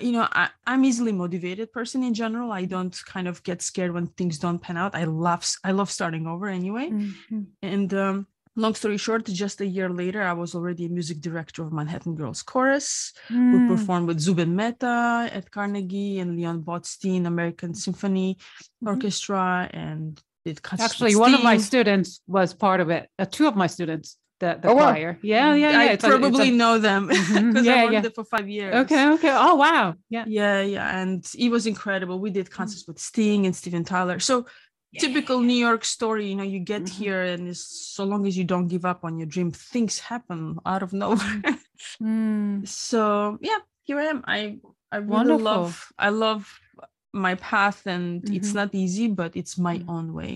[0.00, 2.52] you know, I, I'm easily motivated person in general.
[2.52, 4.94] I don't kind of get scared when things don't pan out.
[4.94, 7.46] I love I love starting over anyway Mhm.
[7.62, 11.62] and um, long story short, just a year later, I was already a music director
[11.64, 13.12] of Manhattan Girls Chorus.
[13.30, 13.68] We Mm.
[13.68, 18.36] performed with Zubin Mehta at Carnegie and Leon Botstein American Symphony
[18.82, 18.88] Mhm.
[18.92, 23.08] Orchestra and did Actually, one of my students was part of it.
[23.18, 24.90] Uh, two of my students, the, the Oh, wow.
[24.92, 25.10] choir.
[25.22, 25.78] Yeah, yeah, yeah.
[25.78, 27.64] I It's a- it's a- probably know them because Mhm.
[27.68, 28.00] Yeah, I worked yeah.
[28.06, 28.74] there for five years.
[28.82, 29.32] Okay, okay.
[29.46, 29.94] Oh, wow.
[30.16, 30.24] Yeah.
[30.38, 32.16] Yeah, yeah, and it was incredible.
[32.26, 34.18] We did concerts with Sting and Steven Tyler.
[34.30, 34.34] So
[35.04, 36.94] typical New York story, you know, you get Mhm.
[37.00, 37.64] here and it's,
[37.96, 40.40] so long as you don't give up on your dream, things happen
[40.72, 41.40] out of nowhere.
[42.02, 42.66] Mm.
[42.88, 44.20] so yeah, here I am.
[44.36, 44.40] I
[44.94, 45.44] I really Wonderful.
[45.52, 46.42] love I love
[47.26, 48.04] my path and
[48.36, 48.60] it's Mhm.
[48.60, 49.88] not easy, but it's my Mhm.
[49.94, 50.34] own way.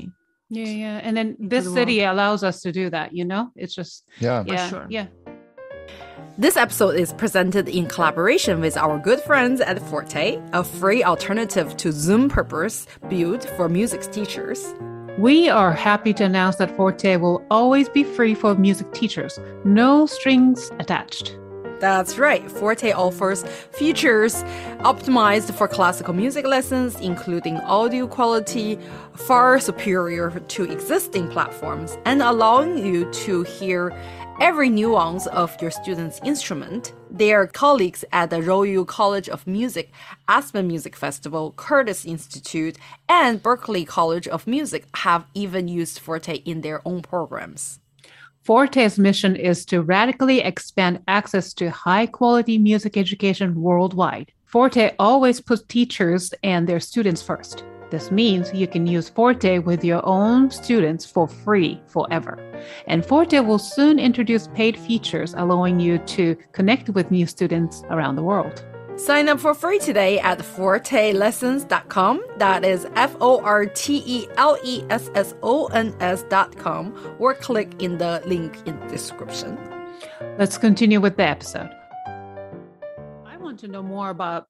[0.49, 1.01] Yeah, yeah.
[1.03, 3.51] And then this the city allows us to do that, you know?
[3.57, 4.43] It's just, Yeah.
[4.45, 4.87] For yeah, sure.
[4.89, 5.07] yeah.
[6.39, 11.77] This episode is presented in collaboration with our good friends at Forte, a free alternative
[11.79, 14.75] to Zoom Purpose built for music teachers.
[15.19, 20.05] We are happy to announce that Forte will always be free for music teachers, no
[20.05, 21.39] strings attached.
[21.81, 22.51] That's right.
[22.51, 24.43] Forte offers features
[24.81, 28.79] optimized for classical music lessons, including audio quality
[29.15, 33.93] far superior to existing platforms and allowing you to hear
[34.41, 36.93] every nuance of your student's instrument.
[37.11, 39.93] Their colleagues at the Royal College of Music,
[40.29, 42.77] Aspen Music Festival, Curtis Institute,
[43.09, 47.81] and Berklee College of Music have even used Forte in their own programs.
[48.47, 54.31] Forte's mission is to radically expand access to high quality music education worldwide.
[54.45, 57.65] Forte always puts teachers and their students first.
[57.91, 62.39] This means you can use Forte with your own students for free forever.
[62.87, 68.15] And Forte will soon introduce paid features allowing you to connect with new students around
[68.15, 68.65] the world.
[68.97, 72.25] Sign up for free today at fortelessons.com.
[72.39, 77.35] That is F O R T E L E S S O N S.com or
[77.35, 79.59] click in the link in the description.
[80.39, 81.71] Let's continue with the episode.
[83.27, 84.49] I want to know more about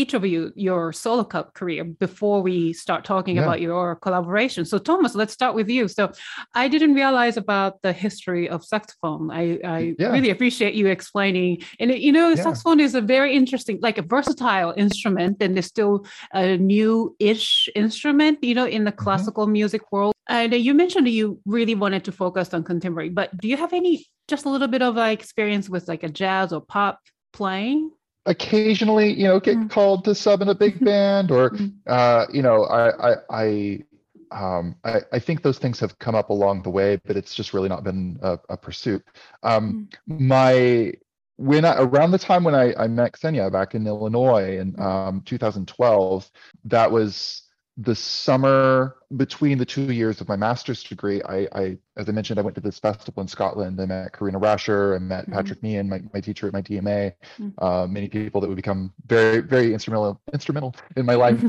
[0.00, 3.44] each of you, your solo cup career, before we start talking Yeah.
[3.44, 4.64] about your collaboration.
[4.64, 5.88] So, Thomas, let's start with you.
[5.88, 6.10] So,
[6.54, 9.30] I didn't realize about the history of saxophone.
[9.30, 9.44] I,
[9.76, 10.10] I Yeah.
[10.14, 11.62] really appreciate you explaining.
[11.80, 12.42] And you know, Yeah.
[12.46, 15.94] saxophone is a very interesting, like a versatile instrument, and it's still
[16.32, 18.38] a new-ish instrument.
[18.42, 19.04] You know, in the Mm-hmm.
[19.04, 20.12] classical music world.
[20.28, 23.72] And you mentioned that you really wanted to focus on contemporary, but do you have
[23.72, 23.94] any
[24.32, 26.98] just a little bit of like experience with like a jazz or pop
[27.32, 27.90] playing?
[28.26, 29.70] Occasionally, you know, get Mm.
[29.70, 31.72] called to sub in a big band, or Mm.
[31.86, 33.84] uh, you know, I, I, I,
[34.30, 37.52] um, I, I think those things have come up along the way, but it's just
[37.54, 39.04] really not been a, a pursuit.
[39.42, 40.92] Um, my
[41.36, 45.20] when I, around the time when I, I met Xenia back in Illinois in um,
[45.26, 46.30] 2012,
[46.64, 47.43] that was
[47.76, 51.20] the summer between the two years of my master's degree.
[51.24, 53.80] I, I as I mentioned, I went to this festival in Scotland.
[53.80, 54.94] I met Carina Rascher.
[54.94, 55.32] I met Mhm.
[55.32, 57.12] Patrick Meehan, my, my teacher at my DMA.
[57.38, 57.52] Mm.
[57.58, 61.42] Uh, many people that would become very, very instrumental instrumental in my life.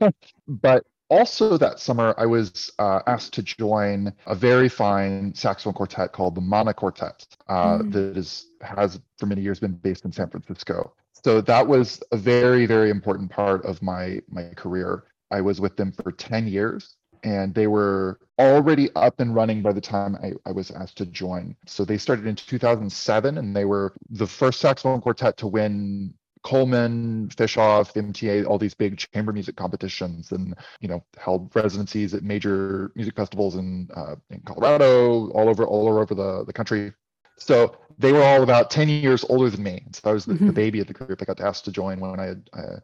[0.48, 6.12] but also that summer, I was uh, asked to join a very fine saxophone quartet
[6.12, 7.92] called the Mana Quartet uh, Mm.
[7.92, 10.94] that is has for many years been based in San Francisco.
[11.24, 15.04] So that was a very, very important part of my my career.
[15.32, 19.72] I was with them for 10 years and they were already up and running by
[19.72, 21.56] the time I, I was asked to join.
[21.66, 26.14] So they started in 2007 and they were the first saxophone quartet to win
[26.44, 32.24] Coleman, Fischoff, MTA, all these big chamber music competitions, and you know held residencies at
[32.24, 36.92] major music festivals in uh, in Colorado, all over all over the the country.
[37.38, 39.84] So they were all about 10 years older than me.
[39.92, 40.54] So I was the, the Mhm.
[40.54, 41.22] baby of the group.
[41.22, 42.76] I got asked to join when I had uh,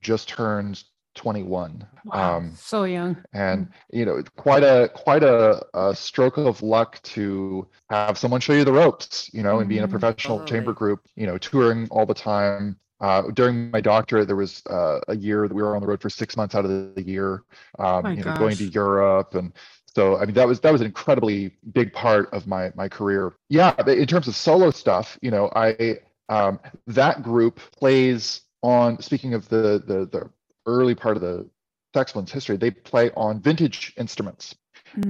[0.00, 0.84] just turned
[1.16, 1.86] 21.
[2.04, 3.16] Wow, Um, so young.
[3.32, 8.52] and you know quite a quite a, a stroke of luck to have someone show
[8.52, 9.90] you the ropes you know and be in a Mhm.
[9.90, 10.50] professional Totally.
[10.58, 15.00] chamber group you know touring all the time uh, during my doctorate there was uh,
[15.08, 17.42] a year that we were on the road for six months out of the year
[17.78, 19.52] um, My you know going to europe and
[19.94, 23.34] so i mean that was that was an incredibly big part of my my career
[23.48, 25.98] yeah but in terms of solo stuff you know i
[26.28, 30.30] um, that group plays on speaking of the the the
[30.66, 31.48] early part of the
[31.94, 34.54] saxophone's history they play on vintage instruments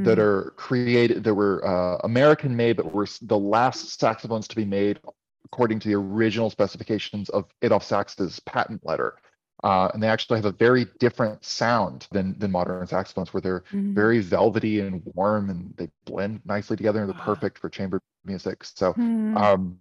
[0.05, 0.21] that Mm.
[0.21, 5.01] are created that were uh, American made, but were the last saxophones to be made
[5.45, 9.17] according to the original specifications of Adolphe Sax's patent letter.
[9.65, 13.65] Uh, and they actually have a very different sound than than modern saxophones, where they're
[13.73, 13.95] Mhm.
[13.95, 17.25] very velvety and warm, and they blend nicely together, and they're Wow.
[17.25, 18.65] perfect for chamber music.
[18.65, 19.33] So Mm.
[19.33, 19.79] um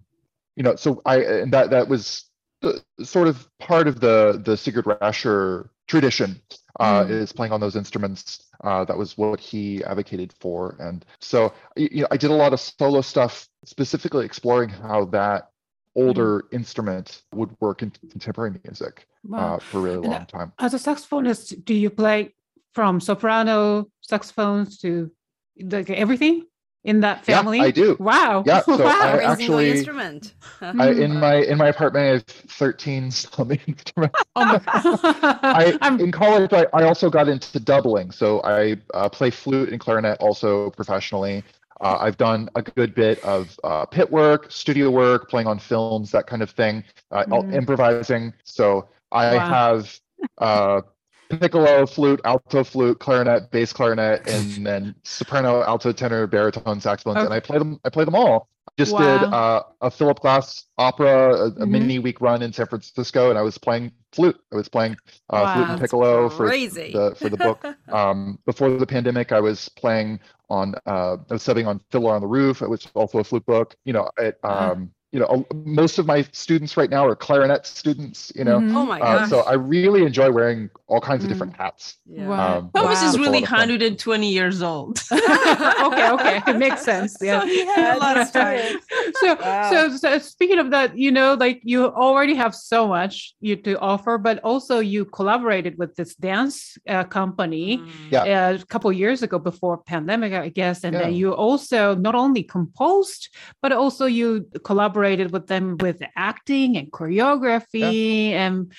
[0.56, 2.26] you know so i and that that was
[3.04, 6.42] sort of part of the the sigurd Rascher tradition
[6.80, 7.10] uh, Mm.
[7.10, 8.24] is playing on those instruments.
[8.64, 12.52] Uh, that was what he advocated for, and so you know, I did a lot
[12.54, 15.50] of solo stuff, specifically exploring how that
[15.96, 19.56] older instrument would work in contemporary music Wow.
[19.56, 20.50] uh, for a really And, long time.
[20.60, 22.34] As a saxophonist, do you play
[22.74, 25.10] from soprano saxophones to
[25.76, 26.46] like everything
[26.86, 27.58] in that family?
[27.58, 27.64] Yeah.
[27.66, 27.98] I do.
[28.00, 28.44] Wow.
[28.46, 29.00] Yeah, so wow.
[29.02, 30.34] I Every actually- instrument.
[30.62, 34.20] I, in my in my apartment, I have 13 strumming instruments.
[34.36, 34.60] oh
[35.44, 38.12] I, I'm in college, I, I also got into doubling.
[38.12, 41.44] So I uh, play flute and clarinet also professionally.
[41.82, 46.10] Uh, I've done a good bit of uh, pit work, studio work, playing on films,
[46.12, 47.54] that kind of thing, uh, Mm.
[47.54, 48.34] improvising.
[48.46, 49.48] So I Wow.
[49.50, 50.00] have
[50.38, 50.82] uh,
[51.30, 57.34] piccolo, flute, alto flute, clarinet, bass clarinet, and then soprano, alto, tenor, baritone, saxophones, and
[57.34, 57.80] I play them.
[57.86, 58.50] I play them all.
[58.78, 61.70] Just did uh, a Philip Glass opera, a, a Mhm.
[61.70, 64.38] mini week run in San Francisco, and I was playing flute.
[64.52, 64.98] I was playing
[65.30, 66.48] uh, flute and piccolo for
[66.92, 67.66] the for the book.
[67.92, 72.22] Um, before the pandemic, I was playing on uh, I was subbing on Fiddler on
[72.22, 73.76] the Roof, which is also a flute book.
[73.86, 74.72] You know, it, Uh-huh.
[74.72, 78.20] um, you know, a- most of my students right now are clarinet students.
[78.36, 78.76] You know, Mhm.
[78.80, 81.34] oh my uh, so I really enjoy wearing all kinds of Mm.
[81.34, 81.84] different hats.
[82.06, 82.28] yeah.
[82.32, 82.58] Wow.
[82.58, 83.10] Um, Thomas Wow.
[83.10, 83.60] is really lot of fun.
[83.60, 84.94] 120 years old.
[85.88, 86.36] okay, okay.
[86.52, 87.12] It makes sense.
[87.22, 87.40] Yeah.
[87.42, 88.60] So he had a lot of time.
[89.22, 89.70] so, Wow.
[89.72, 93.14] so so speaking of that you know like you already have so much
[93.48, 96.56] you to offer but also you collaborated with this dance
[96.94, 98.12] uh, company Mm.
[98.16, 98.24] Yeah.
[98.36, 102.44] uh, a couple years ago before pandemic i guess and then you also not only
[102.58, 103.22] composed
[103.64, 104.28] but also you
[104.64, 105.05] collaborated
[105.36, 108.72] with them with acting and choreography and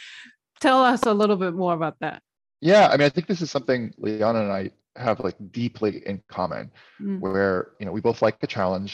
[0.60, 2.18] tell us a little bit more about that
[2.60, 4.62] Yeah, I mean, I think this is something Liana and I
[5.06, 6.64] have like deeply in common,
[7.02, 7.20] Mm.
[7.20, 8.92] where you know we both like a challenge.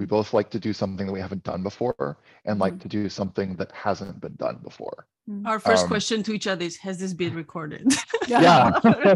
[0.00, 0.14] We Mm.
[0.16, 2.04] both like to do something that we haven't done before,
[2.46, 2.82] and like Mm.
[2.84, 4.98] to do something that hasn't been done before.
[5.50, 7.84] Our first Um, question to each other is Has this been recorded?
[8.28, 8.44] Yeah.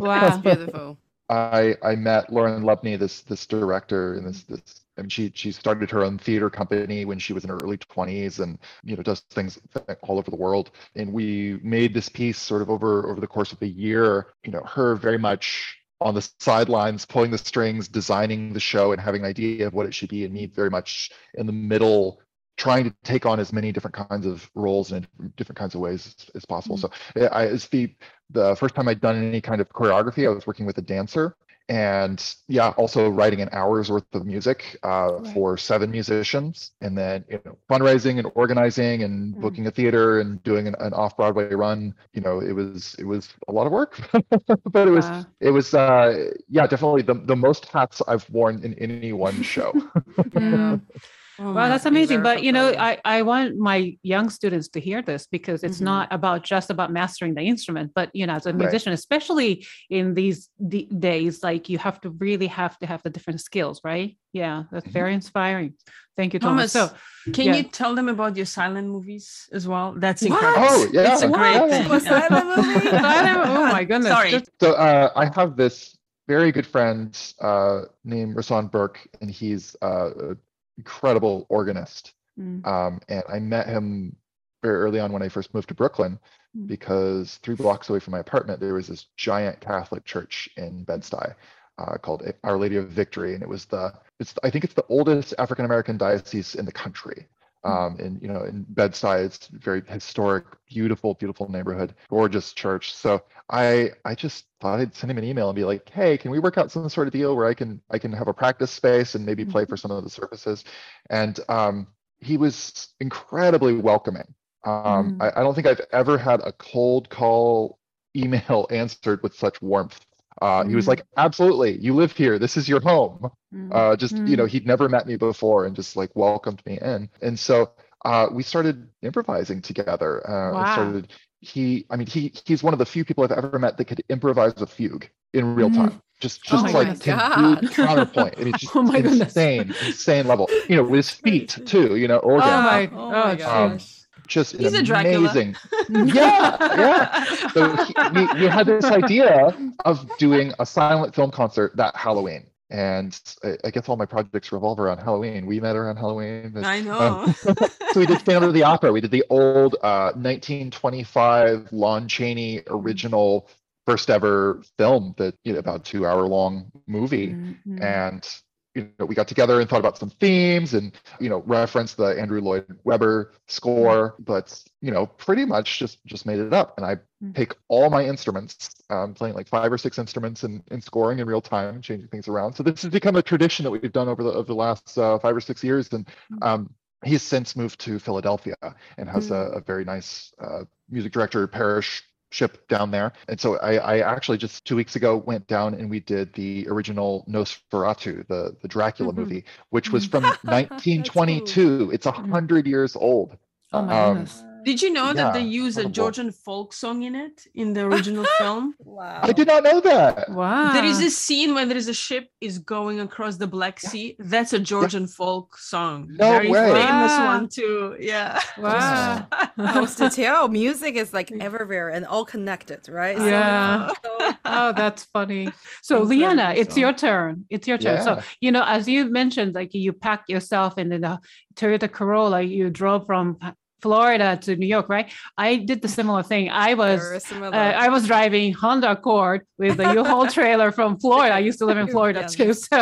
[0.07, 0.87] wow That's beautiful.
[1.29, 5.53] I I met Lauren Lubney, this this director, and this this I mean she she
[5.53, 9.03] started her own theater company when she was in her early 20s and you know
[9.03, 9.59] does things
[10.03, 10.71] all over the world.
[10.95, 14.53] And we made this piece sort of over over the course of a year, you
[14.53, 19.23] know, her very much on the sidelines, pulling the strings, designing the show and having
[19.23, 22.21] an idea of what it should be, and me very much in the middle
[22.57, 26.07] trying to take on as many different kinds of roles and different kinds of ways
[26.07, 26.77] as, as possible.
[26.77, 26.87] Mm-hmm.
[27.15, 27.95] So yeah, I, it's the
[28.31, 30.25] the first time I'd done any kind of choreography.
[30.25, 31.37] I was working with a dancer,
[31.69, 35.27] and yeah, also writing an hour's worth of music uh, Right.
[35.33, 39.41] for seven musicians, and then you know fundraising and organizing and Mm.
[39.41, 41.95] booking a theater and doing an, an off Broadway run.
[42.13, 43.99] You know, it was it was a lot of work,
[44.73, 45.27] but it was Wow.
[45.41, 49.77] it was uh, yeah definitely the the most hats I've worn in any one show.
[50.33, 50.79] Yeah.
[51.39, 52.23] Oh, Wow, that's amazing.
[52.23, 52.69] But you know.
[52.79, 55.85] I, I want my young students to hear this because it's Mhm.
[55.93, 58.59] not about just about mastering the instrument, but you know, as a Right.
[58.63, 63.11] musician, especially in these d- days, like you have to really have to have the
[63.11, 64.17] different skills, right?
[64.33, 64.93] Yeah, that's Mhm.
[65.01, 65.75] very inspiring.
[66.17, 66.73] Thank you, Thomas.
[66.73, 67.57] Thomas, So, can yeah.
[67.57, 69.95] you tell them about your silent movies as well?
[69.97, 70.31] That's What?
[70.31, 70.67] incredible.
[70.69, 71.13] Oh, yeah.
[71.13, 71.71] It's a great What?
[71.71, 72.01] thing.
[72.15, 72.89] Silent movie?
[72.93, 74.13] oh my goodness.
[74.17, 74.31] Sorry.
[74.31, 75.97] just- So uh, I have this
[76.29, 80.39] very good friend uh, named Rasan Burke, and he's uh, an
[80.79, 82.15] incredible organist.
[82.39, 84.17] Mm, Um, and I met him
[84.63, 86.19] very early on when I first moved to Brooklyn,
[86.57, 86.67] Mm.
[86.69, 91.35] because three blocks away from my apartment there was this giant Catholic church in Bed-Stuy
[91.79, 94.87] uh, called Our Lady of Victory, and it was the it's I think it's the
[94.89, 97.27] oldest African American diocese in the country.
[97.65, 102.95] Um, and you know, in Bed-Stuy, it's very historic, beautiful, beautiful neighborhood, gorgeous church.
[102.95, 106.31] So I I just thought I'd send him an email and be like, hey, can
[106.31, 108.71] we work out some sort of deal where I can I can have a practice
[108.71, 110.65] space and maybe play for some of the services?
[111.11, 111.87] And um,
[112.19, 114.35] he was incredibly welcoming.
[114.65, 115.17] Um, Mm.
[115.21, 117.79] I, I don't think I've ever had a cold call
[118.17, 120.01] email answered with such warmth.
[120.41, 120.89] Uh, He was Mm.
[120.89, 122.39] like, absolutely, you live here.
[122.39, 124.49] This is your home mm, uh, just you know Mm.
[124.49, 127.71] he'd never met me before and just like welcomed me in and so
[128.05, 130.65] uh, we started improvising together uh, Wow.
[130.65, 133.85] started he i mean he he's one of the few people i've ever met that
[133.87, 135.75] could improvise a fugue in real Mhm.
[135.75, 137.03] time just Oh just my like goodness.
[137.05, 137.61] can God.
[137.61, 139.37] do counterpoint I mean, just Oh my goodness.
[139.37, 143.11] insane insane level you know with his feet too you know organ Oh my- oh
[143.11, 143.45] oh, my geez.
[143.45, 144.04] gosh.
[144.27, 145.57] Just He's an amazing
[145.89, 151.77] yeah yeah so he, we, we had this idea of doing a silent film concert
[151.77, 152.47] that Halloween.
[152.71, 153.19] And
[153.63, 155.47] I, guess all my projects revolve around Halloween.
[155.47, 156.65] We met around Halloween.
[156.65, 157.33] I um, know.
[157.93, 158.91] so we did Phantom of the Opera.
[158.91, 163.49] We did the old uh, 1925 Lon Chaney original
[163.87, 167.83] first ever film that you know about two hour long movie Mm, mm.
[167.83, 168.27] and
[168.75, 172.07] you know we got together and thought about some themes and you know referenced the
[172.21, 176.87] andrew lloyd webber score but you know pretty much just just made it up and
[176.87, 177.35] i Mm.
[177.35, 181.27] take all my instruments, um, playing like five or six instruments and, and scoring in
[181.27, 182.53] real time, changing things around.
[182.55, 185.19] So this has become a tradition that we've done over the over the last uh,
[185.19, 185.91] five or six years.
[185.93, 186.45] And Mm.
[186.45, 188.57] um, he's since moved to Philadelphia
[188.99, 192.03] and has a, a very nice uh, music director parish
[192.35, 193.13] ship down there.
[193.29, 196.67] And so I, I actually just two weeks ago went down and we did the
[196.69, 199.15] original Nosferatu, the the Dracula Mhm.
[199.15, 201.91] movie, which was from That's 1922.
[201.93, 202.33] It's a Mm.
[202.33, 203.37] hundred years old.
[203.73, 204.47] Oh my Um, goodness.
[204.65, 205.85] Did you know that they Yeah, use a.
[205.89, 208.75] Georgian folk song in it in the original film?
[208.81, 209.21] Wow.
[209.23, 210.29] I did not know that.
[210.31, 210.73] Wow.
[210.73, 214.17] There is a scene when there is a ship is going across the Black Sea.
[214.19, 216.09] That's a Georgian folk song.
[216.11, 216.73] No Very way.
[216.73, 217.27] famous Wow.
[217.35, 217.97] one too.
[218.01, 218.41] Yeah.
[218.59, 219.27] Wow.
[219.57, 220.49] Those detail.
[220.49, 223.17] Music is like everywhere and all connected, right?
[223.17, 223.89] So- Yeah.
[224.03, 225.49] so- oh, that's funny.
[225.83, 227.45] So, Incredible Liana, it's your turn.
[227.51, 228.03] It's your turn.
[228.03, 231.19] So, you know, as you mentioned, like you packed yourself in the
[231.55, 233.39] Toyota Corolla, you drove from
[233.85, 235.09] Florida to New York, right?
[235.37, 236.45] I did the similar thing.
[236.51, 237.51] I was uh,
[237.85, 241.35] I was driving Honda Accord with a U-Haul trailer from Florida.
[241.35, 242.27] I used to live in Florida Yeah.
[242.39, 242.53] too.
[242.55, 242.79] So,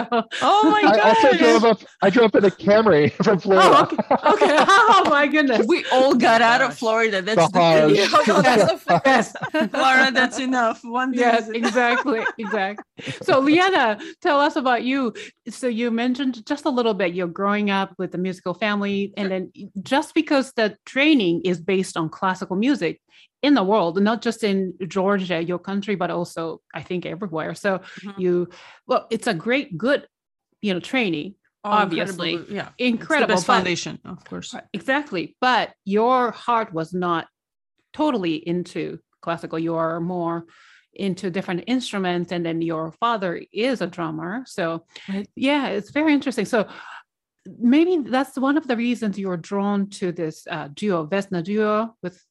[0.53, 0.99] Oh my god!
[1.05, 1.39] I also god.
[1.39, 1.79] drove up.
[2.07, 3.83] I drove up in a Camry from Florida.
[3.83, 3.97] okay.
[4.35, 4.57] okay.
[4.95, 5.67] Oh my goodness.
[5.67, 7.21] We all got out of Florida.
[7.21, 7.81] That's the Gosh.
[7.81, 7.95] thing.
[7.97, 9.01] Yeah, that's so funny.
[9.05, 9.27] Yes.
[9.77, 10.79] Florida, that's enough.
[10.85, 11.57] One yes visit.
[11.57, 12.85] exactly exactly
[13.23, 15.13] so liana tell us about you
[15.49, 19.27] so you mentioned just a little bit you're growing up with a musical family and
[19.33, 19.43] then
[19.83, 22.95] just because the training is based on classical music
[23.47, 24.59] in the world not just in
[24.97, 26.43] georgia your country but also
[26.81, 28.15] i think everywhere so Mhm.
[28.25, 28.33] you
[28.89, 30.01] well it's a great good
[30.67, 31.31] you know training
[31.65, 32.33] Oh, obviously.
[32.33, 32.57] incredible.
[32.59, 32.69] yeah.
[32.93, 34.51] incredible best but- foundation, of course.
[34.73, 35.25] Exactly.
[35.41, 35.67] But
[35.99, 37.25] your heart was not
[37.93, 39.59] totally into classical.
[39.67, 40.37] You are more
[41.07, 42.33] into different instruments.
[42.33, 43.33] And then your father
[43.69, 44.43] is a drummer.
[44.57, 44.65] So,
[45.09, 45.29] Right.
[45.37, 46.47] yeah, it's very interesting.
[46.55, 46.67] So,
[47.59, 51.97] maybe that's one of the reasons you're drawn to this uh, duo, Vesna duo.
[52.03, 52.23] With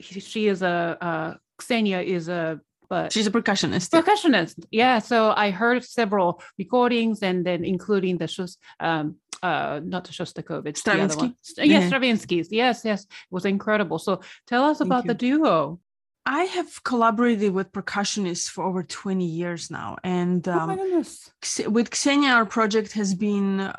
[0.00, 3.90] she is a uh, Xenia is a but She's a percussionist.
[3.90, 10.04] percussionist yeah so i heard several recordings and then including the Shos- um uh not
[10.04, 10.80] the shostakovich the.
[10.80, 11.34] Stravinsky?
[11.58, 11.88] yes Yeah.
[11.90, 15.80] stravinsky's yes yes it was incredible so tell us Thank about the duo
[16.28, 19.96] I have collaborated with percussionists for over 20 years now.
[20.02, 21.30] And oh my um, goodness
[21.68, 23.72] with Xenia, our project has been uh,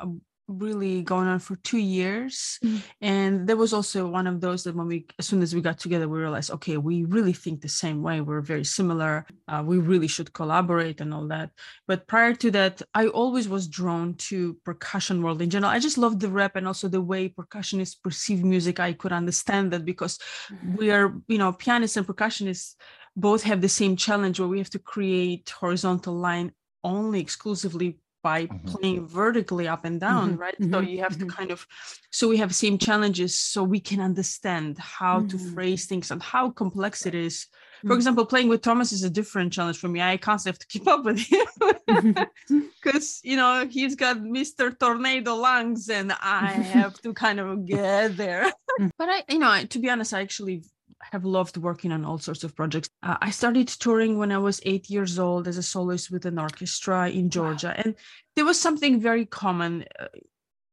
[0.48, 2.58] really going on for two years.
[2.64, 2.82] Mm.
[3.00, 5.78] And there was also one of those that when we, as soon as we got
[5.78, 8.20] together, we realized, okay, we really think the same way.
[8.20, 9.26] We're very similar.
[9.46, 11.50] Uh, we really should collaborate and all that.
[11.86, 15.70] But prior to that, I always was drawn to percussion world in general.
[15.70, 18.80] I just loved the rap and also the way percussionists perceive music.
[18.80, 20.18] I could understand that because
[20.76, 22.74] we are, you know, pianists and percussionists
[23.14, 26.52] both have the same challenge where we have to create horizontal line
[26.84, 28.78] only exclusively by Mhm.
[28.80, 30.56] playing vertically up and down, Mhm, right?
[30.72, 31.36] So mhm, you have to mhm.
[31.36, 31.66] kind of,
[32.10, 35.54] so we have same challenges, so we can understand how to Mhm.
[35.54, 37.46] phrase things and how complex it is.
[37.86, 37.96] For Mhm.
[37.96, 40.00] example, playing with Thomas is a different challenge for me.
[40.02, 41.46] I constantly have to keep up with him
[42.82, 44.70] because you know he's got Mr.
[44.70, 48.52] Tornado lungs, and I have to kind of get there.
[48.98, 50.62] but I, you know, I, to be honest, I actually
[51.00, 52.88] have loved working on all sorts of projects.
[53.02, 56.38] Uh, I started touring when I was eight years old as a soloist with an
[56.38, 57.94] orchestra in Georgia, and
[58.36, 59.84] there was something very common.
[59.98, 60.06] Uh,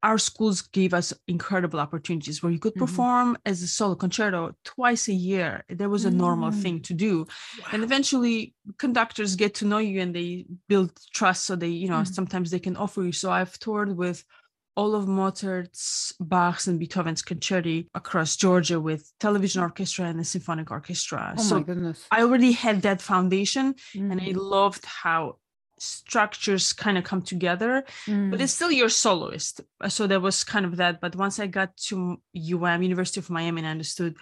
[0.03, 2.79] our schools gave us incredible opportunities where you could Mhm.
[2.79, 5.63] perform as a solo concerto twice a year.
[5.67, 6.61] There was a normal Mm.
[6.61, 7.25] thing to do
[7.71, 12.01] and eventually conductors get to know you and they build trust so they you know
[12.03, 12.13] Mhm.
[12.13, 14.23] sometimes they can offer you so i've toured with
[14.75, 20.71] all of mozart's bach's and beethoven's concerti across georgia with television orchestra and the symphonic
[20.71, 21.33] orchestra.
[21.37, 22.05] Oh so my goodness.
[22.11, 25.37] I already had that foundation and i loved how
[25.77, 28.39] structures kind of come together but mm.
[28.39, 29.59] it's still your soloist.
[29.89, 33.59] So there was kind of that but once i got to um university of miami
[33.61, 34.15] and i understood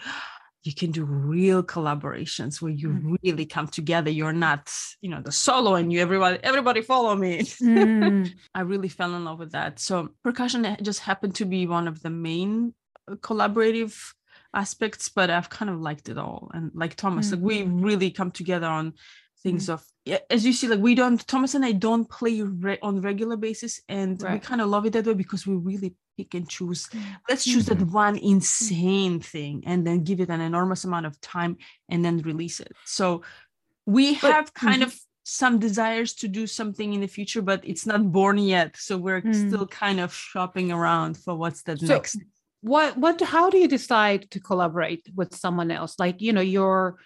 [0.64, 3.16] you can do real collaborations where you Mhm.
[3.24, 4.10] really come together.
[4.10, 7.40] You're not you know the solo and you everybody everybody follow me.
[7.62, 8.32] Mm.
[8.56, 9.80] i really fell in love with that.
[9.80, 12.74] So percussion just happened to be one of the main
[13.10, 13.94] uh, collaborative
[14.56, 16.50] aspects but i've kind of liked it all.
[16.54, 18.94] And like thomas like we really come together on
[19.42, 19.84] things of
[20.30, 23.82] as you see like we don't thomas and i don't play re- on regular basis
[23.90, 26.90] and we kind of love it that way because we really pick can choose.
[27.30, 31.58] Let's choose that one insane thing and then give it an enormous amount of time
[31.90, 32.72] and then release it.
[32.86, 33.24] So
[33.86, 34.88] we But- have kind Mhm.
[34.88, 38.76] of some desires to do something in the future but it's not born yet.
[38.78, 39.48] So we're Mm.
[39.48, 42.18] still kind of shopping around for what's that So, next
[42.62, 45.94] what what how do you decide to collaborate with someone else?
[45.98, 46.98] Like you know you're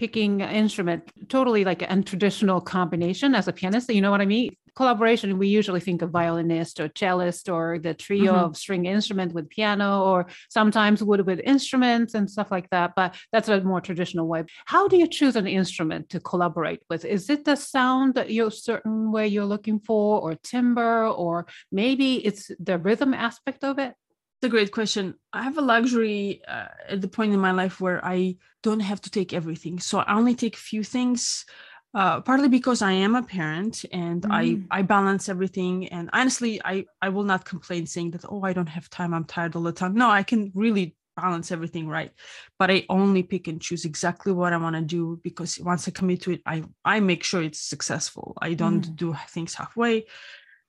[0.00, 4.30] picking an instrument totally like an untraditional combination as a pianist you know what i
[4.36, 8.44] mean collaboration, we usually think of violinist or cellist or the trio Mhm.
[8.44, 12.92] of string instrument with piano, or sometimes wood with instruments and stuff like that.
[12.96, 14.44] But that's a more traditional way.
[14.66, 17.04] How do you choose an instrument to collaborate with?
[17.04, 21.46] Is it the sound that you're certain way you're looking for, or timbre, or
[21.82, 23.92] maybe it's the rhythm aspect of it?
[24.40, 25.16] It's a great question.
[25.34, 28.98] I have a luxury uh, at the point in my life where I don't have
[29.02, 29.78] to take everything.
[29.78, 31.44] So I only take a few things,
[31.92, 34.62] uh, partly because I am a parent and Mm.
[34.70, 35.88] I, I balance everything.
[35.88, 39.12] And honestly, I, I will not complain saying that, oh, I don't have time.
[39.12, 39.92] I'm tired all the time.
[39.92, 42.10] No, I can really balance everything right.
[42.58, 45.90] But I only pick and choose exactly what I want to do because once I
[45.90, 48.38] commit to it, I, I make sure it's successful.
[48.40, 48.96] I don't Mm.
[48.96, 50.06] do things halfway.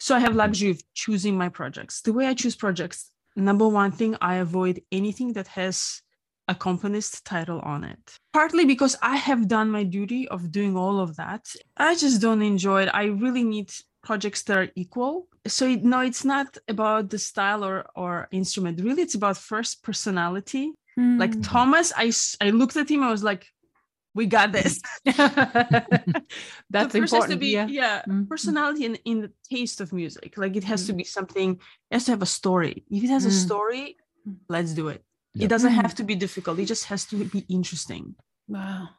[0.02, 2.02] So I have luxury of choosing my projects.
[2.02, 6.02] The way I choose projects, number one thing i avoid anything that has
[6.48, 8.18] a componist title on it.
[8.34, 11.44] Partly because i have done my duty of doing all of that.
[11.78, 12.90] I just don't enjoy it.
[12.94, 13.70] I really need
[14.04, 15.28] projects that are equal.
[15.48, 18.82] So it, no it's not about the style or or instrument.
[18.82, 20.74] Really it's about first personality.
[20.96, 21.18] Hmm.
[21.18, 22.12] Like Thomas, I,
[22.46, 23.44] I looked at him i was like
[24.14, 27.40] we got this that's has to important.
[27.40, 27.68] be yeah.
[27.68, 28.28] yeah, Mhm.
[28.30, 31.50] personality in, in the taste of music like it has to be something
[31.90, 33.46] it has to have a story if it has a Mm.
[33.46, 33.86] story
[34.50, 35.04] let's do it
[35.34, 35.46] Yeah.
[35.46, 38.16] it doesn't have to be difficult it just has to be interesting
[38.48, 38.90] Wow.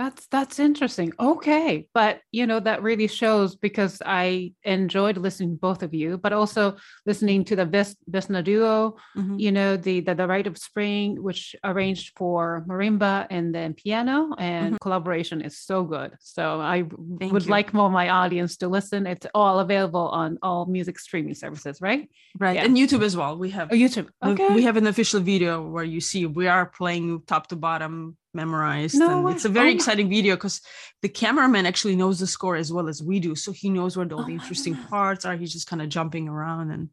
[0.00, 1.12] That's that's interesting.
[1.20, 1.86] Okay.
[1.92, 6.32] But you know, that really shows because I enjoyed listening to both of you, but
[6.32, 6.62] also
[7.10, 9.38] listening to the best Vesna duo, Mhm.
[9.44, 14.16] you know, the, the the Rite of Spring, which arranged for marimba and then piano,
[14.38, 16.10] and collaboration is so good.
[16.20, 16.44] So
[16.74, 16.76] I
[17.20, 17.50] Thank would you.
[17.56, 19.00] like more of my audience to listen.
[19.06, 22.08] It's all available on all music streaming services, right?
[22.38, 22.64] right Yeah.
[22.64, 24.08] and youtube as well we have Oh, YouTube.
[24.30, 24.48] Okay.
[24.54, 28.96] we have an official video where you see we are playing top to bottom memorized
[28.98, 29.32] No and way.
[29.32, 30.60] it's a very Oh my- exciting video because
[31.02, 34.06] the cameraman actually knows the score as well as we do so he knows where
[34.10, 34.90] oh all Oh the my interesting goodness.
[34.90, 36.90] parts are he's just kind of jumping around and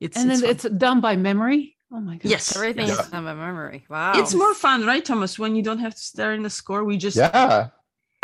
[0.00, 0.70] it's and it's then fun.
[0.70, 1.76] it's done by memory.
[1.92, 2.28] Oh my god.
[2.30, 2.98] yes Everything yes.
[3.06, 3.86] is in my memory.
[3.88, 4.12] Wow.
[4.16, 6.96] it's more fun right thomas when you don't have to stare in the score we
[6.98, 7.68] just Yeah.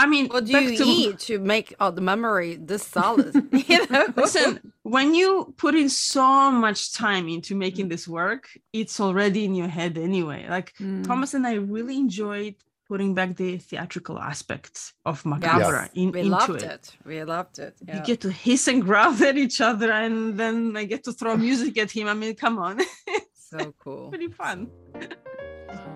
[0.02, 3.32] I mean What do you to- eat to make the memory this solid?
[3.70, 4.06] you know?
[4.24, 4.48] Listen,
[4.96, 8.44] when you put in so much time into making this work,
[8.80, 10.40] it's already in your head anyway.
[10.56, 11.06] Like Mm.
[11.08, 12.54] Thomas and I really enjoyed
[12.88, 16.72] putting back the theatrical aspects of Macabre in, we into loved it.
[16.76, 16.84] it.
[17.10, 17.74] We loved it.
[17.92, 21.36] You get to hiss and growl at each other, and then I get to throw
[21.48, 22.06] music at him.
[22.08, 22.80] I mean, come on,
[23.34, 24.08] so cool.
[24.10, 24.68] pretty fun.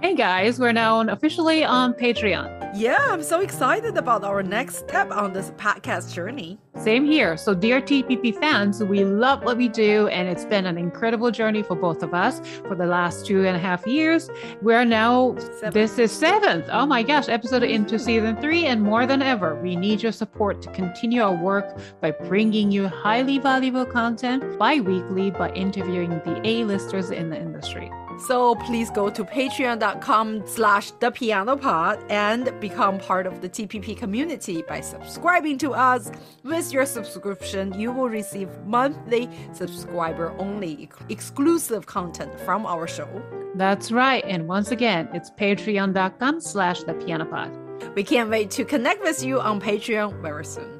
[0.03, 2.55] Hey guys, we're now officially on Patreon.
[2.75, 6.59] Yeah, I'm so excited about our next step on this podcast journey.
[6.77, 7.39] Same here.
[7.39, 11.63] So, dear TPP fans, we love what we do, and it's been an incredible journey
[11.63, 14.29] for both of us for the last two and a half years.
[14.61, 15.73] We're now, Seven.
[15.73, 16.67] this is seventh.
[16.71, 20.61] Oh my gosh, episode into season three, and more than ever, we need your support
[20.63, 26.41] to continue our work by bringing you highly valuable content bi weekly by interviewing the
[26.45, 27.91] A-listers in the industry.
[28.19, 33.97] So please go to patreon.com slash the piano pod and become part of the TPP
[33.97, 36.11] community by subscribing to us.
[36.43, 43.09] With your subscription, you will receive monthly subscriber only exclusive content from our show.
[43.55, 44.25] That's right.
[44.27, 47.51] And once again, it's patreon.com slash the piano pod.
[47.95, 50.76] We can't wait to connect with you on Patreon very soon.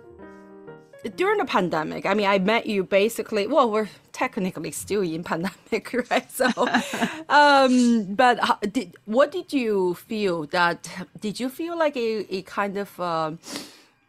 [1.15, 3.47] During the pandemic, I mean, I met you basically.
[3.47, 6.31] Well, we're technically still in pandemic, right?
[6.31, 6.47] So,
[7.29, 10.89] um, but how, did what did you feel that?
[11.21, 13.39] Did you feel like it, it kind of um,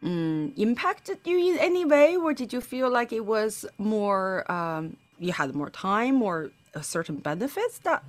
[0.02, 4.50] mm, impacted you in any way, or did you feel like it was more?
[4.50, 8.02] Um, you had more time or a certain benefits that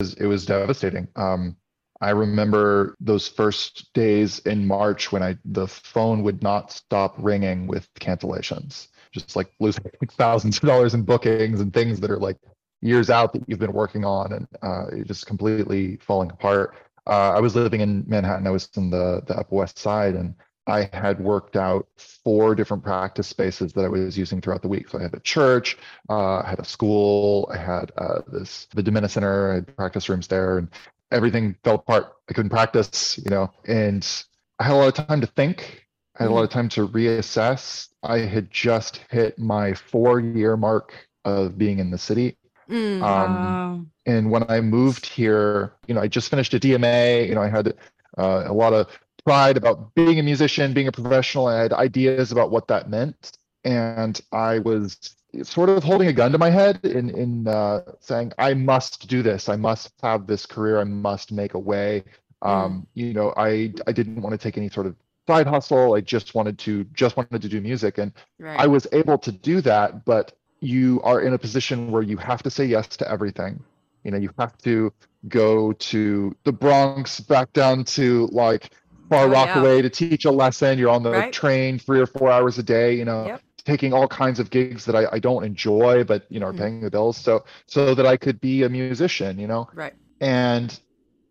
[0.00, 1.08] It was, it was devastating.
[1.16, 1.56] Um,
[2.04, 7.66] I remember those first days in March when I the phone would not stop ringing
[7.66, 9.84] with cancellations, just like losing
[10.18, 12.36] thousands of dollars in bookings and things that are like
[12.82, 16.74] years out that you've been working on, and uh, just completely falling apart.
[17.06, 18.46] Uh, I was living in Manhattan.
[18.46, 20.34] I was in the the Upper West Side, and
[20.66, 24.88] I had worked out four different practice spaces that I was using throughout the week.
[24.88, 25.76] So I had a church,
[26.08, 30.08] uh, I had a school, I had uh, this the DiMenna Center, I had practice
[30.08, 30.68] rooms there, and
[31.10, 32.14] everything fell apart.
[32.28, 34.06] I couldn't practice, you know, and
[34.58, 35.86] I had a lot of time to think.
[36.18, 37.88] I had a lot of time to reassess.
[38.02, 40.94] I had just hit my four year mark
[41.24, 42.36] of being in the city.
[42.68, 43.86] Mm, Um, Wow.
[44.06, 47.24] and when I moved here, you know, I just finished a DMA.
[47.26, 47.74] You know, I had
[48.18, 48.88] uh, a lot of
[49.24, 51.46] pride about being a musician, being a professional.
[51.46, 53.32] I had ideas about what that meant,
[53.64, 58.32] and I was sort of holding a gun to my head in in uh, saying,
[58.38, 59.48] "I must do this.
[59.48, 60.80] I must have this career.
[60.80, 62.04] I must make a way."
[62.42, 65.94] Um, You know, I I didn't want to take any sort of side hustle.
[65.94, 68.60] I just wanted to just wanted to do music, and Right.
[68.60, 70.04] I was able to do that.
[70.04, 73.62] But you are in a position where you have to say yes to everything.
[74.04, 74.92] You know, you have to
[75.28, 78.70] go to the Bronx, back down to like
[79.10, 79.82] Far Oh, yeah.
[79.82, 80.78] To teach a lesson.
[80.78, 81.32] You're on the Right.
[81.32, 82.94] train three or four hours a day.
[82.94, 83.42] You know, Yep.
[83.64, 86.58] Taking all kinds of gigs that I, I don't enjoy, but you know, are Mhm.
[86.58, 87.16] paying the bills.
[87.16, 89.38] So so that I could be a musician.
[89.38, 89.94] You know, right.
[90.20, 90.78] and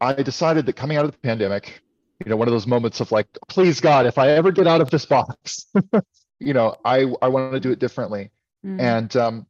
[0.02, 1.82] I decided that coming out of the pandemic,
[2.26, 4.82] you know, one of those moments of like, please God, if I ever get out
[4.82, 5.66] of this box,
[6.40, 8.32] you know, I I want to do it differently.
[8.66, 8.80] Mm.
[8.82, 9.48] And um,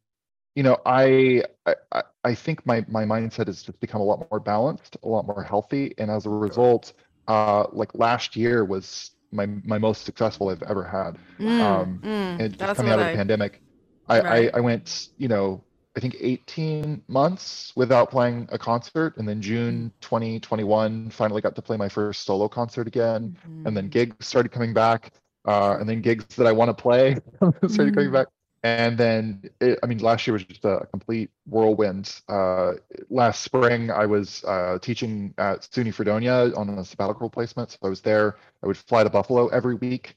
[0.54, 4.26] you know, I, I I- I think my my mindset has just become a lot
[4.30, 6.94] more balanced, a lot more healthy, and as a result,
[7.28, 11.18] uh, like last year was my my most successful I've ever had.
[11.40, 13.62] Mm, Um, mm, And just coming out of the I, pandemic,
[14.08, 14.50] I, Right.
[14.54, 15.64] I I went, you know,
[15.96, 21.62] I think 18 months without playing a concert, and then June 2021 finally got to
[21.62, 23.90] play my first solo concert again, and then Mm.
[23.90, 25.12] gigs started coming back,
[25.46, 27.16] uh, and then gigs that I want to play
[27.68, 28.12] started coming Mm.
[28.12, 28.28] back,
[28.64, 32.20] and then it, I mean, last year was just a complete whirlwind.
[32.28, 32.74] Uh,
[33.10, 37.88] last spring, I was uh, teaching at SUNY Fredonia on a sabbatical placement, so I
[37.90, 38.38] was there.
[38.62, 40.16] I would fly to Buffalo every week.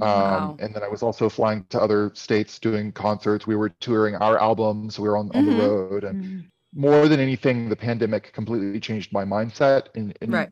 [0.00, 3.46] Um, and then I was also flying to other states doing concerts.
[3.48, 4.98] We were touring our albums.
[4.98, 5.56] We were on, on Mhm.
[5.56, 6.04] the road.
[6.04, 6.44] And Mm.
[6.74, 10.50] more than anything, the pandemic completely changed my mindset and, and Right.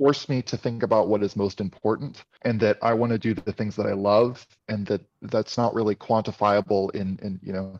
[0.00, 3.34] Forced me to think about what is most important and that I want to do
[3.34, 7.78] the things that I love and that that's not really quantifiable in, in you know,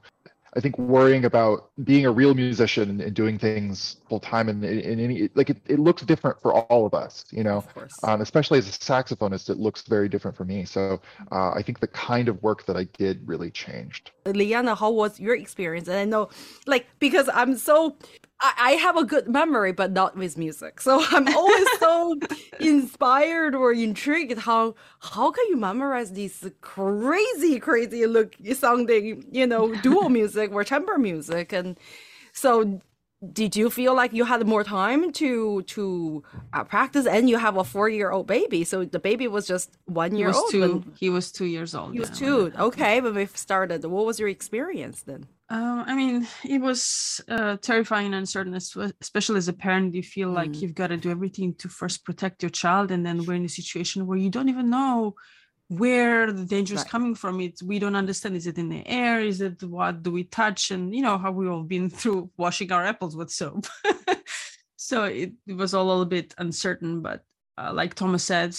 [0.55, 4.81] I think worrying about being a real musician and, doing things full time and in,
[4.81, 7.65] in any like it, it looks different for all of us, you know
[8.03, 10.65] um, especially as a saxophonist, it looks very different for me.
[10.65, 11.01] So
[11.33, 14.11] uh, I think the kind of work that I did really changed.
[14.27, 15.89] Liana, how was your experience?
[15.89, 16.29] And I know,
[16.67, 17.97] like, because I'm so,
[18.41, 20.81] I, I have a good memory, but not with music.
[20.81, 22.19] So I'm always so
[22.61, 24.39] inspired or intrigued.
[24.39, 30.65] How how can you memorize these crazy, crazy look sounding, you know, dual music or
[30.65, 31.53] chamber music?
[31.53, 31.79] And
[32.33, 32.81] so,
[33.33, 36.23] did you feel like you had more time to to
[36.55, 37.07] uh, practice?
[37.07, 40.19] And you have a four year old baby, so the baby was just one He
[40.19, 40.51] year was old.
[40.51, 40.61] two.
[40.61, 41.93] when- He was two years old.
[41.93, 42.25] he was two.
[42.25, 42.73] when that happened.
[42.81, 45.27] Okay, but we started, what was your experience then?
[45.51, 49.95] Uh, I mean, it was uh, terrifying and uncertain, especially as a parent.
[49.95, 50.63] You feel like Mm.
[50.63, 53.49] you've got to do everything to first protect your child, and then we're in a
[53.61, 55.15] situation where you don't even know
[55.71, 56.91] where the danger is Right.
[56.91, 57.41] coming from.
[57.41, 58.35] It we don't understand.
[58.37, 59.21] Is it in the air?
[59.21, 60.71] Is it what do we touch?
[60.73, 63.67] And you know how we've all been through washing our apples with soap.
[64.77, 67.03] so it, it was all a little bit uncertain.
[67.03, 67.23] But
[67.57, 68.57] uh, like Thomas said,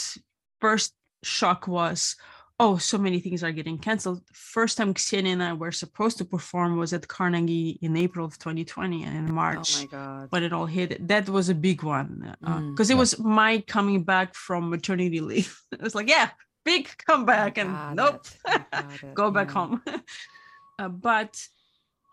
[0.59, 0.93] first
[1.23, 2.15] shock was
[2.63, 4.21] oh, so many things are getting canceled.
[4.33, 8.37] First time Ksenia and I were supposed to perform was at Carnegie in April of
[8.37, 9.77] 2020 and in March.
[9.77, 10.27] Oh my god.
[10.29, 12.69] when it all hit, that was a big one Mm.
[12.71, 12.99] because it Yeah.
[12.99, 15.59] was my coming back from maternity leave.
[15.71, 16.29] it was like, yeah,
[16.63, 19.53] big comeback, and nope, it, I got it, go back yeah.
[19.53, 19.81] home.
[20.79, 21.41] uh, but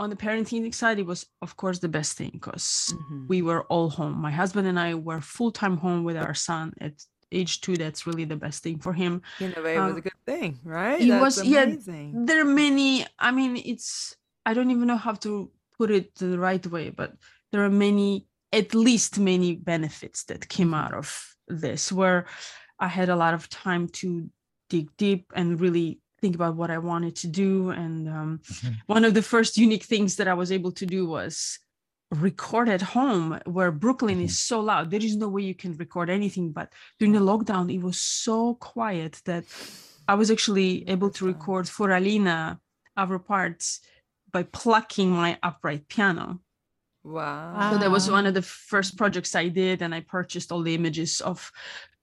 [0.00, 3.28] on the parenting side, it was of course the best thing because Mhm.
[3.28, 4.16] we were all home.
[4.20, 6.92] My husband and I were full time home with our son at
[7.32, 7.76] age two.
[7.76, 9.22] That's really the best thing for him.
[9.40, 11.00] In a way, it was Uh, a good thing, right?
[11.00, 11.66] it That's was- yeah,
[12.26, 16.38] there are many i mean it's i don't even know how to put it the
[16.38, 17.10] right way but
[17.52, 21.06] there are many at least many benefits that came out of
[21.62, 22.24] this where
[22.80, 24.08] i had a lot of time to
[24.68, 28.76] dig deep and really think about what i wanted to do and um, Mhm.
[28.86, 31.58] one of the first unique things that i was able to do was
[32.10, 36.08] record at home where brooklyn is so loud there is no way you can record
[36.10, 39.44] anything but during the lockdown it was so quiet that
[40.10, 42.58] I was actually able to record for Alina
[42.96, 43.80] our parts
[44.32, 46.40] by plucking my upright piano.
[47.04, 47.72] Wow.
[47.72, 50.74] So that was one of the first projects I did, and I purchased all the
[50.74, 51.52] images of,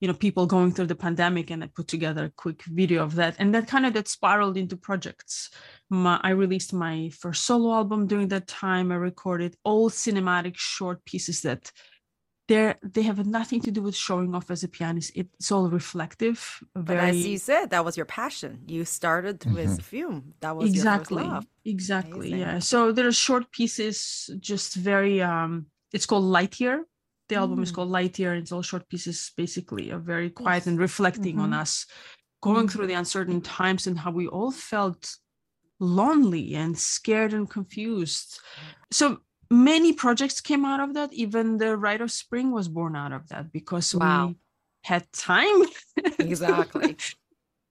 [0.00, 3.14] you know, people going through the pandemic, and I put together a quick video of
[3.14, 5.50] that, and that kind of that spiraled into projects.
[5.88, 8.92] My, I released my first solo album during that time.
[8.92, 11.70] I recorded all cinematic short pieces that
[12.48, 15.10] they're they have nothing to do with showing off as a pianist.
[15.16, 18.60] It's all reflective, But as you said, that was your passion.
[18.68, 20.34] You started with film.
[20.40, 21.46] That was exactly your first love.
[21.64, 22.38] exactly Amazing.
[22.38, 26.82] yeah so there are short pieces just very um it's called lightyear
[27.28, 27.74] the album is Mm.
[27.74, 30.66] called lightyear it's all short pieces basically are very quiet Yes.
[30.68, 31.60] and reflecting on Mhm.
[31.62, 31.86] us
[32.42, 35.16] going through the uncertain times and how we all felt
[35.80, 38.40] lonely and scared and confused
[38.92, 39.18] so
[39.50, 43.28] many projects came out of that even the rite of spring was born out of
[43.28, 44.28] that because Wow.
[44.28, 44.36] we
[44.84, 45.62] had time
[46.18, 46.96] Exactly.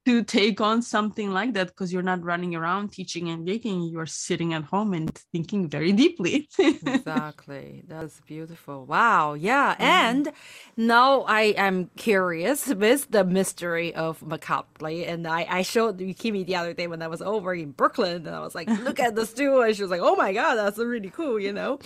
[0.05, 4.05] To take on something like that because you're not running around teaching and making you're
[4.05, 6.47] sitting at home and thinking very deeply.
[6.59, 7.83] Exactly.
[7.87, 8.85] That's beautiful.
[8.85, 9.33] Wow.
[9.33, 9.75] Yeah.
[9.75, 9.83] Mm-hmm.
[9.83, 10.31] and
[10.77, 16.55] now i am curious with the mystery of macabre and i i showed yukimi the
[16.55, 19.25] other day when i was over in brooklyn and i was like look at the
[19.25, 21.79] stool and she was like oh my god that's really cool you know?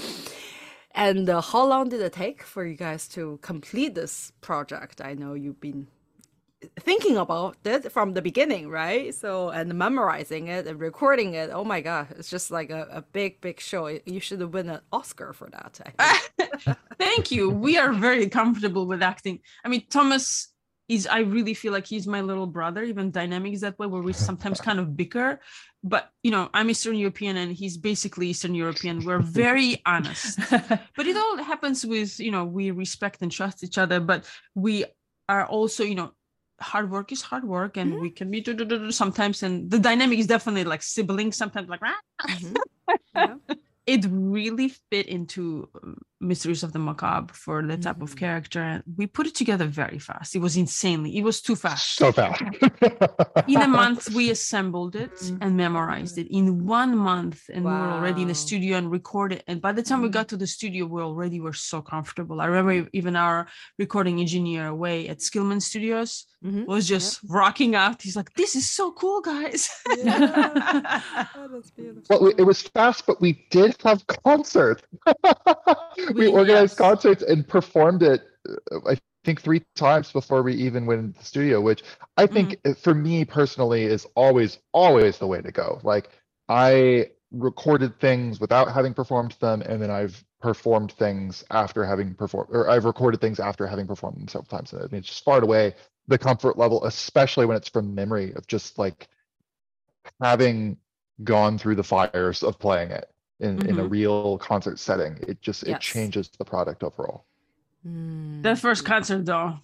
[0.93, 5.01] And uh, how long did it take for you guys to complete this project?
[5.01, 5.87] I know you've been
[6.79, 9.13] thinking about it from the beginning, right?
[9.13, 11.49] So and memorizing it and recording it.
[11.53, 13.87] Oh my god, it's just like a, a big, big show.
[13.87, 15.79] You should have win an Oscar for that.
[16.97, 17.49] Thank you.
[17.49, 19.39] We are very comfortable with acting.
[19.63, 20.49] I mean, Thomas
[20.89, 24.11] is, I really feel like he's my little brother, even dynamics that way, where we
[24.11, 25.39] sometimes kind of bicker.
[25.83, 29.05] But, you know, I'm Eastern European and he's basically Eastern European.
[29.05, 30.39] We're very honest.
[30.49, 34.83] But it all happens with, you know, we respect and trust each other, but we
[35.29, 36.11] are also, you know,
[36.61, 38.43] hard work is hard work and we can be
[38.91, 39.43] sometimes.
[39.43, 41.93] And the dynamic is definitely like siblings, sometimes like, "Rah."
[42.27, 42.55] Mhm.
[43.15, 43.35] Yeah.
[43.85, 48.17] it really fit into um, mysteries of the macabre for the type of Mhm.
[48.19, 51.95] character and we put it together very fast it was insanely it was too fast
[51.95, 52.41] so fast.
[53.47, 55.37] in a month we assembled it Mhm.
[55.41, 59.43] and memorized it in one month and we were already in the studio and recorded
[59.47, 60.17] and by the time we Mhm.
[60.19, 63.47] got to the studio we already were so comfortable i remember even our
[63.77, 66.65] recording engineer away at skillman studios Mhm.
[66.67, 69.69] was just rocking out he's like this is so cool guys
[70.03, 71.01] Yeah.
[71.39, 72.03] Oh, that's beautiful.
[72.09, 74.83] well, it was fast, but we did have concerts.
[76.15, 76.77] we We- organized yes.
[76.77, 78.21] concerts and performed it.
[78.49, 81.83] uh, I think three times before we even went into the studio, which
[82.17, 82.73] I think Mm-hmm.
[82.73, 85.79] for me personally is always, always the way to go.
[85.83, 86.09] Like
[86.47, 92.49] I recorded things without having performed them, and then I've performed things after having performed,
[92.51, 94.73] or I've recorded things after having performed them several times.
[94.73, 95.75] I mean, it's just far and away
[96.07, 99.07] the comfort level, especially when it's from memory of just like
[100.21, 100.77] having
[101.23, 103.09] gone through the fires of playing it
[103.39, 103.91] in, in a Mhm.
[103.91, 105.17] real concert setting.
[105.27, 107.25] It just it changes the product overall.
[107.87, 108.43] Mm.
[108.43, 109.57] that first concert though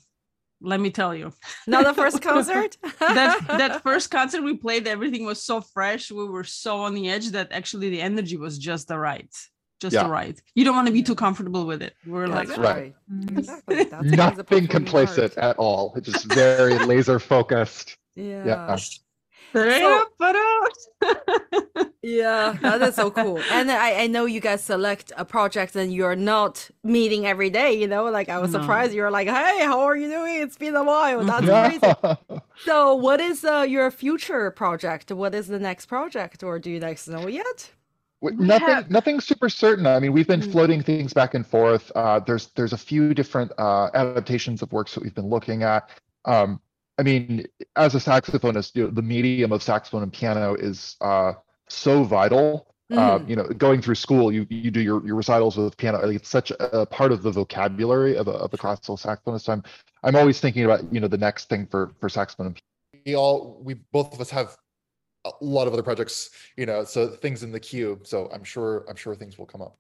[0.62, 1.34] let me tell you
[1.68, 2.78] Not the first concert.
[3.00, 7.10] that that first concert we played everything was so fresh we were so on the
[7.10, 9.28] edge that actually the energy was just the right
[9.82, 10.04] just Yeah.
[10.04, 12.76] the right you don't want to be too comfortable with it we're like That's Right.
[12.84, 12.96] right.
[13.12, 13.38] Mm.
[13.40, 13.84] Exactly.
[13.84, 14.06] That's
[14.38, 15.92] Nothing complacent at all.
[15.98, 17.98] It's just very laser focused.
[18.16, 18.44] Yeah.
[18.44, 18.78] "Ba-da,
[20.20, 20.68] ba-da."
[22.02, 23.40] Yeah, that is so cool.
[23.52, 27.74] And I, I know you guys select a project and you're not meeting every day,
[27.74, 28.60] you know, like I was No.
[28.62, 30.40] surprised you're like, hey, how are you doing?
[30.40, 31.24] It's been a while.
[31.32, 32.40] That's crazy.
[32.64, 35.12] So what is uh, your future project?
[35.12, 37.72] What is the next project or do you guys know yet?
[38.22, 40.52] W- nothing have- nothing super certain i mean we've been Mm.
[40.52, 44.94] floating things back and forth uh there's there's a few different uh adaptations of works
[44.96, 45.90] that we've been looking at
[46.24, 46.62] um
[46.98, 51.34] i mean as a saxophonist you know, the medium of saxophone and piano is uh
[51.70, 52.68] so vital.
[52.92, 53.30] Uh, Mhm.
[53.30, 55.98] you know going through school you you do your, your recitals with piano.
[56.06, 59.50] Like, it's such a part of the vocabulary of a, of a classical saxophonist.
[59.50, 59.64] I'm
[60.04, 62.62] i'm always thinking about you know the next thing for for saxophone and
[63.04, 64.56] we all we both of us have
[65.26, 68.00] a lot of other projects you know so things in the queue.
[68.04, 69.80] So i'm sure i'm sure things will come up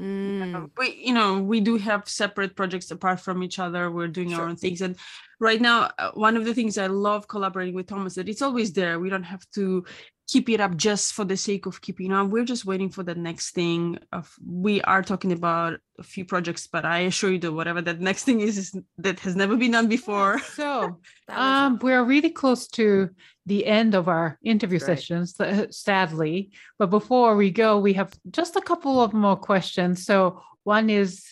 [0.00, 0.70] Mm.
[0.78, 3.90] we you know we do have separate projects apart from each other.
[3.90, 4.80] We're doing our own things.
[4.80, 4.96] And
[5.40, 8.72] right now uh, one of the things i love collaborating with thomas that it's always
[8.72, 8.98] there.
[8.98, 9.84] We don't have to
[10.30, 13.14] keep it up just for the sake of keeping on we're just waiting for the
[13.14, 17.52] next thing of we are talking about a few projects but i assure you that
[17.52, 22.04] whatever that next thing is, is that has never been done before So, um, we're
[22.04, 23.10] really close to
[23.46, 24.86] the end of our interview right.
[24.86, 26.50] sessions, uh, sadly.
[26.78, 30.04] But before we go, we have just a couple of more questions.
[30.04, 31.24] So, one is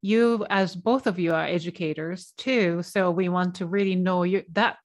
[0.00, 2.82] you, as both of you are educators too.
[2.82, 4.78] So, we want to really know your, that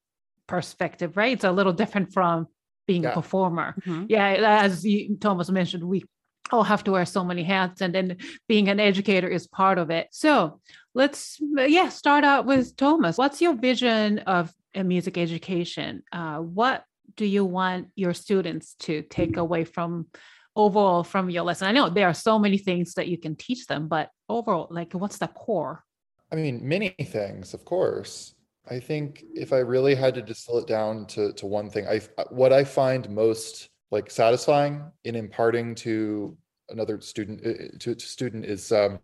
[0.47, 1.34] perspective, right?
[1.34, 2.47] It's a little different from
[2.88, 3.13] being a Yeah.
[3.13, 3.75] performer.
[3.85, 4.05] Mhm.
[4.09, 6.03] Yeah, as you, Thomas mentioned, we
[6.51, 8.17] all have to wear so many hats, and then
[8.47, 10.07] being an educator is part of it.
[10.11, 10.61] So
[10.95, 13.17] let's, yeah, start out with Thomas.
[13.17, 16.03] What's your vision of a music education?
[16.11, 16.85] Uh, what
[17.15, 20.07] do you want your students to take away from
[20.55, 21.67] overall from your lesson?
[21.67, 24.93] I know there are so many things that you can teach them, but overall, like,
[24.93, 25.83] what's the core?
[26.31, 28.33] I mean, many things, of course.
[28.70, 32.01] I think if I really had to distill it down to, to one thing, I
[32.30, 36.38] what I find most like satisfying in imparting to
[36.70, 38.99] another student uh, to, to student is um,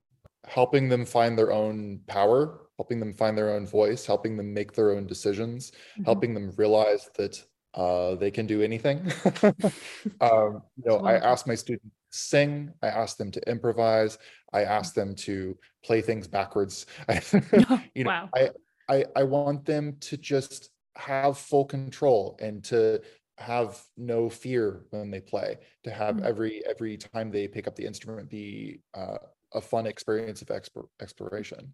[0.45, 4.73] helping them find their own power, helping them find their own voice, helping them make
[4.73, 6.05] their own decisions, Mhm.
[6.05, 7.41] helping them realize that
[7.75, 8.99] uh, they can do anything.
[10.21, 14.17] um, you know, I ask my students to sing, I ask them to improvise,
[14.51, 16.85] I ask them to play things backwards.
[17.95, 18.29] you know, wow.
[18.35, 18.49] I,
[18.89, 23.01] I I want them to just have full control and to
[23.39, 26.25] have no fear when they play to have Mm.
[26.25, 29.17] every every time they pick up the instrument be uh,
[29.53, 31.73] a fun experience of explor- exploration.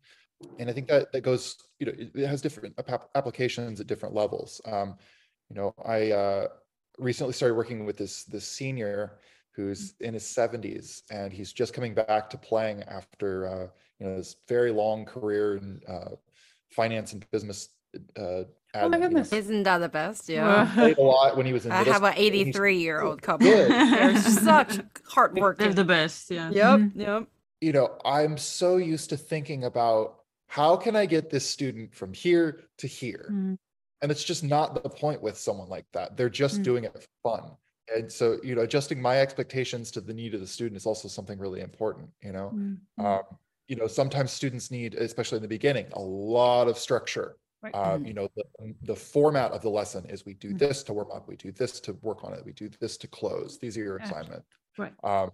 [0.57, 3.87] And i think that that goes you know it, it has different ap- applications at
[3.87, 4.61] different levels.
[4.65, 4.95] Um,
[5.49, 6.47] you know i uh,
[6.97, 9.19] recently started working with this this senior
[9.55, 13.67] who's in his 70s and he's just coming back to playing after uh,
[13.99, 16.11] you know this very long career in uh,
[16.69, 17.69] finance and business
[18.17, 18.99] uh, Oh my admin, you know.
[18.99, 19.33] goodness.
[19.33, 20.29] Isn't that the best?
[20.29, 20.45] Yeah.
[20.63, 20.73] Wow.
[20.75, 23.01] played a lot when he was in I have an school, and he's 83 year
[23.01, 23.47] old couple.
[23.47, 23.71] good.
[23.71, 25.57] They're such hard work.
[25.57, 26.29] They're the best.
[26.29, 26.51] Yeah.
[26.51, 26.79] Yep.
[26.79, 26.91] Mhm.
[26.95, 27.27] Yep.
[27.61, 32.13] you know, I'm so used to thinking about how can I get this student from
[32.13, 33.29] here to here?
[33.31, 33.57] Mm.
[34.01, 36.15] And it's just not the point with someone like that.
[36.15, 36.63] They're just Mm.
[36.63, 37.51] doing it for fun.
[37.93, 41.07] And so, you know, adjusting my expectations to the need of the student is also
[41.07, 42.51] something really important, you know.
[42.53, 42.77] Mm.
[43.03, 43.23] Um,
[43.69, 47.37] you know, sometimes students need, especially in the beginning, a lot of structure.
[47.61, 47.75] Right.
[47.75, 48.07] Uh, Mm.
[48.07, 48.43] you know, the,
[48.83, 50.59] the format of the lesson is we do Mm.
[50.59, 53.07] this to warm up, we do this to work on it, we do this to
[53.07, 53.59] close.
[53.59, 54.43] These are your assignment.
[54.77, 54.93] Right.
[55.03, 55.31] Um,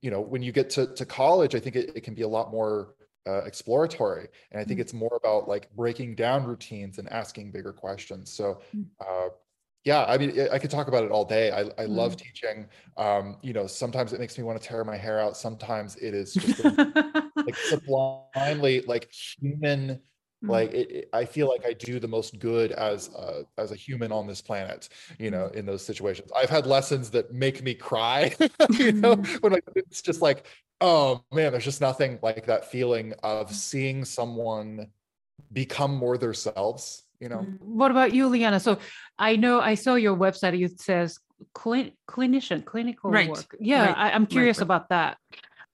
[0.00, 2.28] you know, when you get to, to college, I think it, it can be a
[2.28, 2.94] lot more
[3.26, 4.28] uh, exploratory.
[4.50, 4.82] And I think Mm.
[4.84, 8.32] it's more about like breaking down routines and asking bigger questions.
[8.32, 8.86] So, Mm.
[9.06, 9.28] uh,
[9.84, 11.50] yeah, I mean, I- could talk about it all day.
[11.50, 12.18] I, I love Mm.
[12.26, 12.68] teaching.
[12.96, 15.36] Um, you know, sometimes it makes me want to tear my hair out.
[15.36, 16.60] Sometimes it is just
[17.46, 20.00] like sublimely like human
[20.42, 20.48] Mm.
[20.48, 23.76] like it, it- i feel like i do the most good as a as a
[23.76, 24.88] human on this planet
[25.18, 25.58] you know mm-hmm.
[25.58, 28.34] in those situations i've had lessons that make me cry
[28.70, 29.34] you know mm-hmm.
[29.42, 30.46] when like it's just like
[30.80, 34.86] oh man there's just nothing like that feeling of seeing someone
[35.52, 37.46] become more themselves you know.
[37.60, 38.58] What about you, Liana?
[38.58, 38.78] So
[39.18, 40.58] I know I saw your website.
[40.58, 41.18] It says
[41.54, 43.54] clin- clinician, clinical Right, work.
[43.60, 44.64] Yeah, right, I, I'm curious right.
[44.64, 45.18] about that.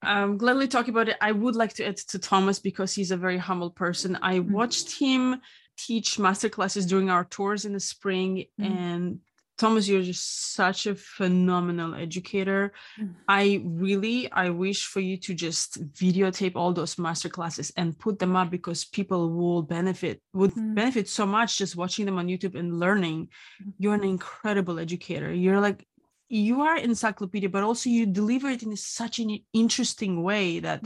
[0.06, 1.16] Um, gladly talk about it.
[1.20, 4.16] I would like to add to Thomas because he's a very humble person.
[4.22, 4.50] I Mhm.
[4.58, 5.40] watched him
[5.86, 8.66] teach master classes during our tours in the spring, Mhm.
[8.70, 9.20] and
[9.58, 12.72] Thomas, you're just such a phenomenal educator.
[12.98, 13.14] Mhm.
[13.26, 18.18] I really, I wish for you to just videotape all those master classes and put
[18.18, 20.74] them up because people will benefit, would Mm.
[20.74, 23.28] benefit so much just watching them on YouTube and learning.
[23.62, 23.72] Mhm.
[23.78, 25.32] You're an incredible educator.
[25.32, 25.86] You're like
[26.28, 30.84] you are encyclopedia, but also you deliver it in such an interesting way that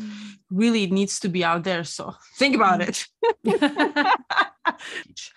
[0.51, 1.85] really needs to be out there.
[1.85, 3.07] So think about it.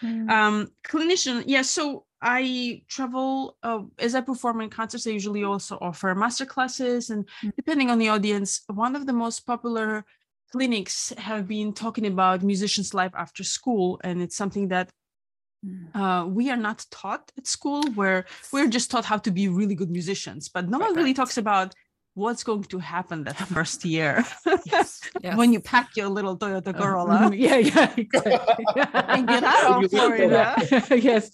[0.04, 0.30] Mm.
[0.30, 1.62] um, clinician, yeah.
[1.64, 5.08] So I travel uh, as I perform in concerts.
[5.08, 7.56] I usually also offer master classes, and Mm.
[7.56, 10.06] depending on the audience, one of the most popular
[10.52, 14.92] clinics have been talking about musicians' life after school, and it's something that Mm.
[15.96, 19.76] Uh, we are not taught at school where we're just taught how to be really
[19.76, 21.16] good musicians but no Right, one really right.
[21.22, 21.74] talks about
[22.16, 24.24] what's going to happen that first year
[24.66, 25.02] Yes.
[25.40, 28.84] when you pack your little toyota Uh, corolla mhm, yeah, yeah, exactly.
[29.14, 30.44] And get out of Florida.
[31.10, 31.32] yes.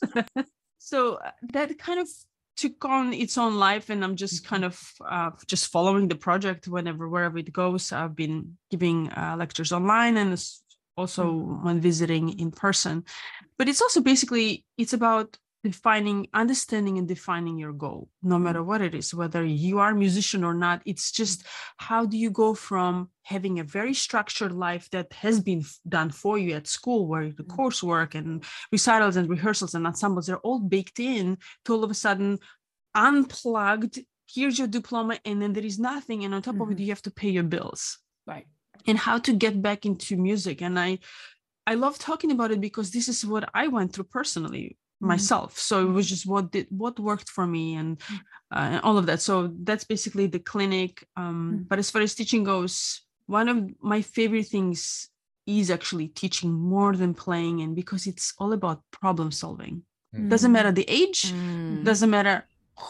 [0.77, 2.07] so uh, that kind of
[2.55, 4.75] took on its own life and i'm just kind of
[5.15, 10.15] uh, just following the project whenever wherever it goes i've been giving uh, lectures online
[10.17, 10.31] and
[10.99, 11.23] also
[11.65, 12.95] when visiting in person
[13.57, 14.47] but it's also basically
[14.77, 18.01] it's about defining understanding and defining your goal
[18.33, 21.37] no matter what it is whether you are a musician or not it's just
[21.87, 25.61] how do you go from having a very structured life that has been
[25.97, 27.55] done for you at school where the Mhm.
[27.57, 28.29] coursework and
[28.71, 31.25] recitals and rehearsals and ensembles are all baked in
[31.65, 32.39] to all of a sudden
[32.95, 33.95] unplugged
[34.33, 36.83] here's your diploma and then there is nothing and on top of it Mhm.
[36.83, 37.81] you have to pay your bills
[38.33, 38.47] Right.
[38.87, 40.97] And how to get back into music and i
[41.67, 44.67] i love talking about it because this is what i went through personally
[45.01, 45.07] Mhm.
[45.13, 48.19] myself so it was just what did what worked for me and Mm.
[48.55, 49.33] uh, and all of that so
[49.67, 51.67] that's basically the clinic um Mm.
[51.69, 52.73] but as far as teaching goes
[53.39, 53.57] one of
[53.93, 54.79] my favorite things
[55.45, 59.75] is actually teaching more than playing and because it's all about problem solving
[60.33, 61.83] doesn't matter the age Mm.
[61.89, 62.35] doesn't matter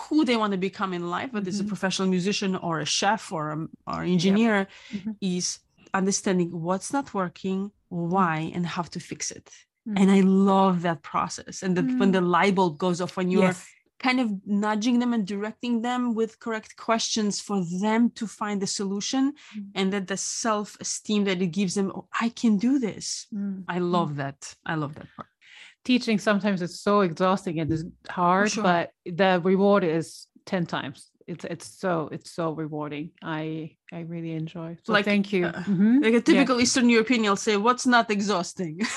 [0.01, 3.21] who they want to become in life whether it's a professional musician or a chef
[3.37, 3.57] or a,
[3.91, 4.55] or engineer
[4.95, 5.15] Mhm.
[5.35, 5.45] is
[5.93, 9.49] understanding what's not working why and how to fix it
[9.87, 9.97] Mm.
[9.99, 13.43] and i love that process and that when the light bulb goes off when you're
[13.53, 13.65] Yes.
[14.07, 18.67] kind of nudging them and directing them with correct questions for them to find the
[18.67, 19.23] solution
[19.55, 19.71] Mm.
[19.79, 23.63] and that the self-esteem that it gives them oh, i can do this Mm.
[23.75, 25.29] i love that i love that part
[25.85, 28.63] Teaching sometimes it's so exhausting and it's hard, sure.
[28.63, 28.85] but
[29.21, 30.99] the reward is 10 times.
[31.30, 33.11] It's it's so it's so rewarding.
[33.21, 34.77] I I really enjoy.
[34.84, 35.45] So Like, thank you.
[35.45, 36.03] uh, Mhm.
[36.03, 38.75] Like a typical Eastern European, you'll say, "What's not exhausting?"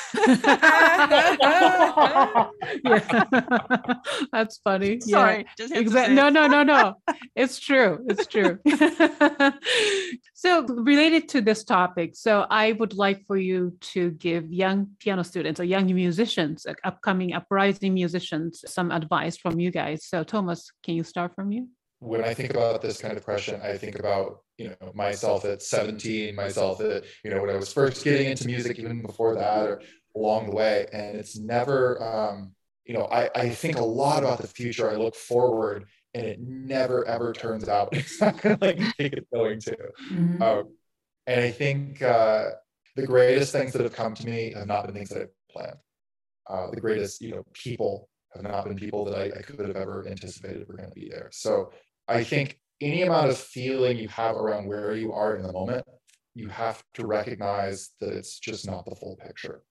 [2.85, 3.25] Yeah.
[4.33, 5.01] That's funny.
[5.05, 5.17] Yeah.
[5.19, 6.15] Sorry, just had to Exactly.
[6.17, 6.95] say No, no, no, no.
[7.37, 8.05] It's true.
[8.09, 8.59] It's true.
[10.35, 15.23] so, related to this topic, so I would like for you to give young piano
[15.25, 20.05] students or young musicians, upcoming uprising musicians, some advice from you guys.
[20.05, 21.69] So, Thomas, can you start from you?
[22.03, 25.63] When I think about this kind of question, I think about you know myself at
[25.63, 29.69] 17, myself at you know when I was first getting into music, even before that,
[29.69, 29.83] or
[30.17, 30.87] along the way.
[30.93, 32.53] And it's never, um,
[32.85, 34.91] you know, I, I think a lot about the future.
[34.91, 39.77] I look forward, and it never ever turns out exactly like think it's going to.
[40.41, 40.75] Um,
[41.29, 42.51] and I think uh,
[42.97, 45.79] the greatest things that have come to me have not been things that I planned.
[46.51, 49.77] Uh, the greatest, you know, people have not been people that I, I could have
[49.77, 51.29] ever anticipated were going to be there.
[51.31, 51.71] So
[52.09, 55.85] I think any amount of feeling you have around where you are in the moment,
[56.35, 59.63] you have to recognize that it's just not the full picture.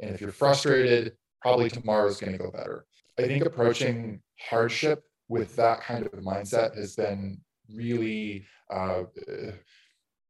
[0.00, 1.12] And if you're frustrated,
[1.42, 2.86] probably tomorrow is going to go better.
[3.18, 7.40] I think approaching hardship with that kind of mindset has been
[7.72, 9.02] really uh,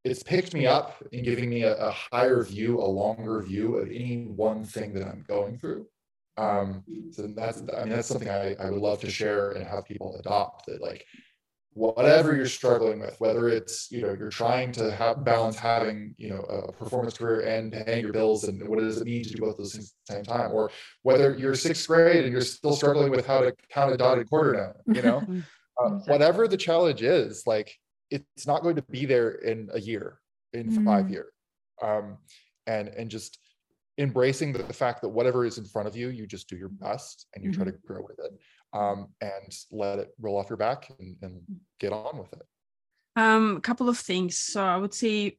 [0.04, 3.88] it's picked me up in giving me a, a, higher view, a longer view of
[3.88, 5.86] any one thing that I'm going through.
[6.38, 9.84] Um, so that's, I mean, that's something I, I would love to share and have
[9.84, 11.04] people adopt that like,
[11.72, 16.28] whatever you're struggling with, whether it's, you know, you're trying to have balance having, you
[16.28, 19.40] know, a performance career and paying your bills and what does it mean to do
[19.40, 20.52] both those things at the same time?
[20.52, 20.70] Or
[21.02, 24.52] whether you're sixth grade and you're still struggling with how to count a dotted quarter
[24.52, 25.22] down, you know,
[25.80, 27.72] uh, whatever the challenge is, like,
[28.10, 30.18] it's not going to be there in a year
[30.52, 30.84] in mm.
[30.84, 31.32] five years
[31.82, 32.18] um,
[32.66, 33.38] and and just
[33.98, 36.68] embracing the, the, fact that whatever is in front of you you just do your
[36.68, 37.62] best and you mm-hmm.
[37.62, 38.32] try to grow with it
[38.72, 41.42] um, and let it roll off your back and, and
[41.78, 42.42] get on with it.
[43.16, 44.36] Um a couple of things.
[44.36, 45.36] So i would say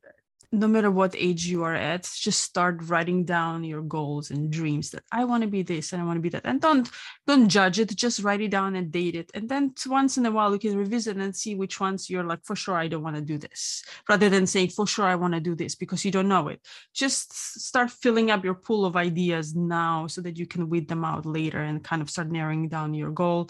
[0.54, 4.90] no matter what age you are at just start writing down your goals and dreams
[4.90, 6.46] that i want to be this and i want to be that.
[6.46, 6.90] And don't
[7.26, 9.32] don't judge it just write it down and date it.
[9.34, 12.44] And then once in a while you can revisit and see which ones you're like
[12.44, 15.34] for sure i don't want to do this rather than saying for sure i want
[15.34, 16.60] to do this because you don't know it.
[16.94, 21.06] Just start filling up your pool of ideas now so that you can weed them
[21.06, 23.50] out later and kind of start narrowing down your goal.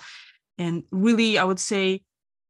[0.57, 2.03] And really i would say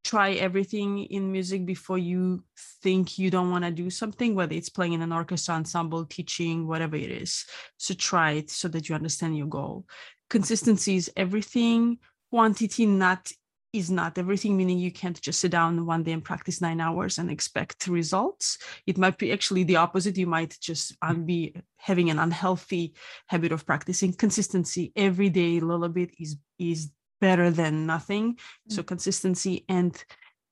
[0.03, 2.43] try everything in music before you
[2.81, 6.67] think you don't want to do something whether it's playing in an orchestra ensemble teaching
[6.67, 7.45] whatever it is.
[7.77, 9.85] So try it so that you understand your goal.
[10.29, 11.97] Consistency is everything.
[12.31, 13.31] Quantity not
[13.73, 17.17] is not everything meaning you can't just sit down one day and practice nine hours
[17.17, 18.57] and expect results.
[18.85, 20.17] It might be actually the opposite.
[20.17, 22.95] You might just be having an unhealthy
[23.27, 24.13] habit of practicing.
[24.13, 26.89] Consistency every day a little bit is is
[27.21, 28.33] better than nothing.
[28.33, 28.73] Mm-hmm.
[28.73, 30.03] So consistency and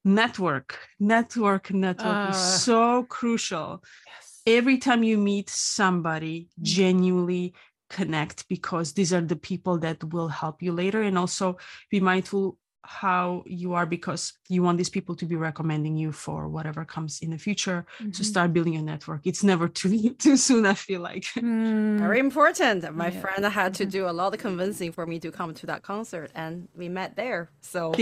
[0.06, 3.84] network, network, network uh, is so crucial.
[4.08, 4.42] Yes.
[4.46, 6.64] Every time you meet somebody, mm-hmm.
[6.64, 7.54] genuinely
[7.90, 11.02] connect because these are the people that will help you later.
[11.02, 11.58] And also
[11.90, 16.48] be mindful how you are because you want these people to be recommending you for
[16.48, 18.12] whatever comes in the future mm-hmm.
[18.12, 19.22] so start building a network.
[19.26, 21.26] It's never too too soon i feel like.
[21.36, 22.00] Mm.
[22.00, 22.80] very important.
[22.96, 23.20] My yeah.
[23.22, 26.32] friend had to do a lot of convincing for me to come to that concert
[26.36, 27.94] and we met there so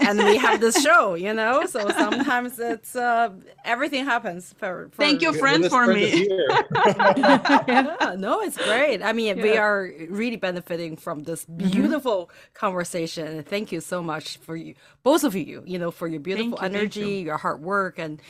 [0.00, 1.64] and we have this show you know?
[1.66, 3.30] So sometimes it's uh
[3.64, 6.28] everything happens for, for thank you friend for me.
[6.86, 9.02] yeah, no it's great.
[9.02, 9.42] I mean yeah.
[9.42, 12.54] we are really benefiting from this beautiful mm-hmm.
[12.54, 13.42] conversation.
[13.42, 16.64] Thank you so much for you, both of you, you know, for your beautiful you,
[16.64, 17.26] energy, you.
[17.26, 18.20] your hard work, and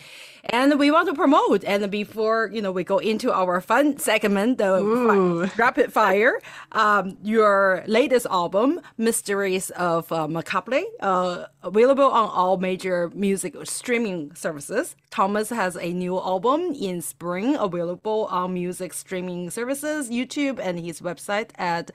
[0.44, 1.64] and we want to promote.
[1.64, 6.40] And before you know, we go into our fun segment, the fi- rapid fire.
[6.72, 14.34] Um, your latest album, Mysteries of uh, Macabre, uh, available on all major music streaming
[14.34, 14.97] services.
[15.11, 21.01] Thomas has a new album in spring, available on music streaming services, YouTube, and his
[21.01, 21.90] website at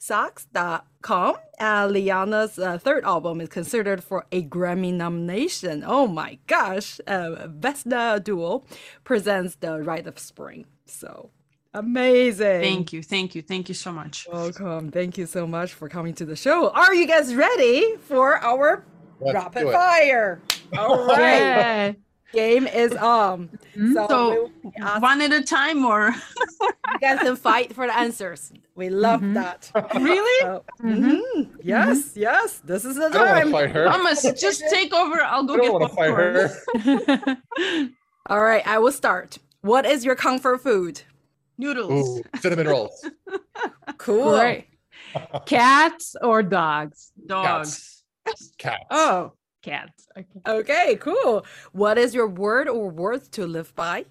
[0.00, 1.36] thomasgilessax.com.
[1.58, 5.82] Uh, Liana's uh, third album is considered for a Grammy nomination.
[5.86, 7.00] Oh my gosh!
[7.06, 8.64] Uh, Vesna Duo
[9.04, 10.66] presents The Rite of Spring.
[10.86, 11.30] So
[11.74, 12.60] amazing.
[12.60, 13.02] Thank you.
[13.02, 13.42] Thank you.
[13.42, 14.26] Thank you so much.
[14.30, 14.90] Welcome.
[14.90, 16.70] Thank you so much for coming to the show.
[16.70, 18.84] Are you guys ready for our
[19.20, 20.40] Let's rapid fire?
[20.76, 21.96] All right.
[22.32, 22.48] Yeah.
[22.48, 23.48] Game is on.
[23.76, 23.94] Mm-hmm.
[23.94, 26.14] So, so one at a time, or
[26.60, 28.52] you guys can fight for the answers.
[28.74, 29.34] We love mm-hmm.
[29.34, 29.70] that.
[29.94, 30.42] Really?
[30.42, 31.56] So, mm-hmm.
[31.62, 32.60] Yes, yes.
[32.60, 33.50] This is the time.
[33.50, 33.86] fight her.
[33.86, 35.20] Thomas, just take over.
[35.22, 37.88] I'll go I get want to fight her.
[38.26, 39.38] All right, I will start.
[39.62, 41.02] What is your comfort food?
[41.58, 42.20] Noodles.
[42.20, 43.08] Ooh, cinnamon rolls.
[43.98, 44.38] cool.
[44.38, 44.66] Great.
[45.46, 47.12] Cats or dogs?
[47.26, 48.04] Dogs.
[48.58, 48.84] Cats.
[48.90, 49.32] Oh,
[49.70, 50.06] cats.
[50.20, 50.40] Okay.
[50.58, 51.44] Okay, cool.
[51.72, 54.04] What is your word or words to live by?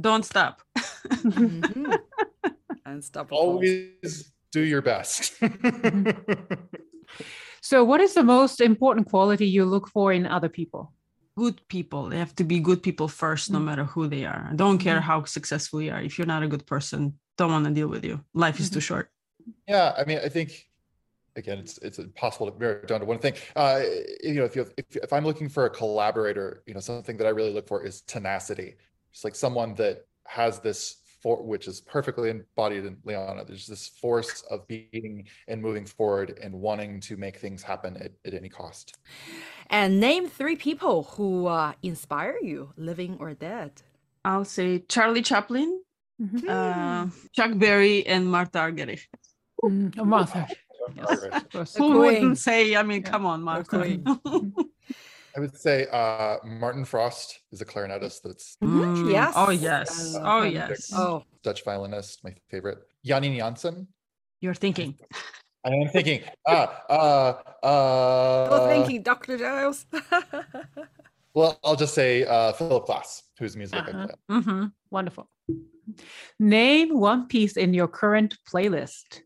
[0.00, 0.54] Don't stop.
[1.12, 3.02] Mhm.
[3.02, 3.26] stop.
[3.32, 5.32] Always do your best.
[7.64, 10.92] So, what is the most important quality you look for in other people?
[11.38, 12.08] Good people.
[12.10, 13.64] They have to be good people first, no Mm.
[13.64, 14.48] matter who they are.
[14.50, 15.06] I don't care Mhm.
[15.10, 16.02] how successful you are.
[16.02, 17.00] If you're not a good person,
[17.38, 18.16] don't want to deal with you.
[18.34, 19.06] Life is too short.
[19.68, 20.50] yeah, I mean, I think
[21.36, 23.34] again, it's it's impossible to narrow it down to one thing.
[23.56, 23.80] Uh,
[24.22, 27.26] you know, if you if, if I'm looking for a collaborator, you know, something that
[27.26, 28.76] I really look for is tenacity.
[29.12, 33.44] It's like someone that has this for which is perfectly embodied in Liana.
[33.44, 38.10] There's this force of being and moving forward and wanting to make things happen at,
[38.24, 38.96] at any cost.
[39.70, 43.70] And name three people who uh, inspire you, living or dead.
[44.24, 45.80] I'll say Charlie Chaplin,
[46.20, 46.48] Mhm.
[46.48, 49.06] uh, Chuck Berry, and Martha Argerich.
[49.64, 50.46] Mm, Martha.
[50.96, 51.32] Yes, Right.
[51.32, 51.72] of course.
[51.72, 53.10] The Who wouldn't say, I mean, Yeah.
[53.10, 53.78] come on, Martha.
[53.78, 54.04] queen.
[55.36, 59.34] I would say uh, Martin Frost is a clarinetist that's Mhm, Mm, yes.
[59.36, 60.14] Oh, yes.
[60.14, 60.90] I Oh, yes.
[60.94, 62.78] Oh, Dutch violinist, my favorite.
[63.06, 63.88] Janine Jansen.
[64.40, 64.98] You're thinking.
[65.64, 67.32] I am thinking, ah, uh,
[67.64, 69.38] uh, I was thinking Dr.
[69.38, 69.86] Giles.
[71.34, 74.06] Well, I'll just say uh, Philip Glass, whose music Uh-huh.
[74.28, 74.40] I play.
[74.42, 75.30] hmm Wonderful.
[76.38, 79.22] Name one piece in your current playlist.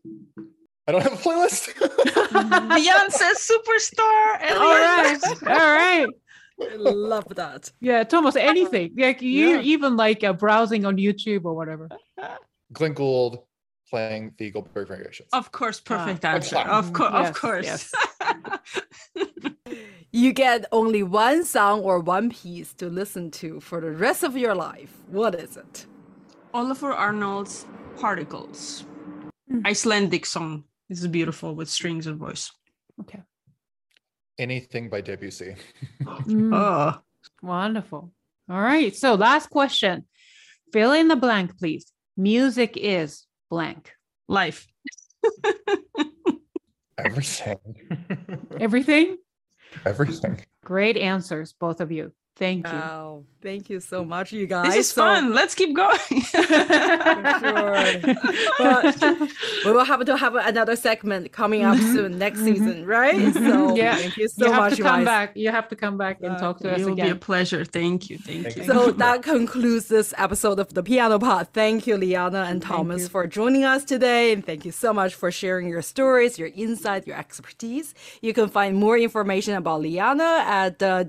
[0.87, 1.69] I don't have a playlist.
[2.75, 4.51] Beyonce superstar.
[4.51, 5.19] All right.
[5.43, 6.07] All right.
[6.61, 7.71] I love that.
[7.81, 8.93] Yeah, Thomas, anything.
[8.97, 9.61] Like you Yeah.
[9.61, 11.89] even like uh, browsing on YouTube or whatever.
[12.73, 13.43] Glenn Gould
[13.89, 15.29] playing the Goldberg variations.
[15.33, 16.33] Of course, perfect Ah.
[16.35, 16.57] answer.
[16.57, 17.65] Of course, Yes, of course.
[17.65, 17.93] yes.
[20.11, 24.35] You get only one song or one piece to listen to for the rest of
[24.37, 24.93] your life.
[25.07, 25.85] What is it?
[26.53, 27.65] Ólafur Arnalds
[27.99, 28.85] Particles.
[29.51, 29.65] Mm.
[29.67, 30.63] Icelandic song.
[30.89, 32.51] This is beautiful with strings and voice.
[33.01, 33.21] Okay.
[34.39, 35.55] Anything by Debussy.
[36.03, 36.99] Mm, Oh,
[37.41, 38.11] Wonderful.
[38.49, 38.95] All right.
[38.95, 40.05] So last question.
[40.71, 41.91] Fill in the blank, please.
[42.15, 43.91] Music is blank.
[44.27, 44.67] life.
[46.97, 47.57] Everything.
[48.59, 49.17] Everything?
[49.85, 50.39] Everything.
[50.63, 52.11] Great answers, both of you.
[52.37, 52.73] Thank you.
[52.73, 53.23] Wow.
[53.41, 54.67] Thank you so much, you guys.
[54.67, 55.33] This is So- fun.
[55.33, 55.99] Let's keep going.
[56.11, 56.53] sure.
[58.57, 59.01] But
[59.65, 61.93] we will have to have another segment coming up Mhm.
[61.93, 62.45] soon next Mhm.
[62.45, 63.15] season, right?
[63.15, 63.33] Mhm.
[63.33, 63.95] So Yeah.
[63.95, 65.05] thank you so you have much, to come guys.
[65.05, 65.31] back.
[65.35, 66.81] You have to come back and talk to us again.
[66.81, 67.63] it will be a pleasure.
[67.65, 68.17] Thank you.
[68.17, 68.63] Thank, Thank you.
[68.63, 68.67] you.
[68.71, 71.47] So that concludes this episode of the Piano Pod.
[71.53, 73.09] Thank you, Liana and Thank Thomas, you.
[73.09, 74.31] for joining us today.
[74.33, 77.93] And thank you so much for sharing your stories, your insight, your expertise.
[78.21, 81.05] You can find more information about Liana at uh,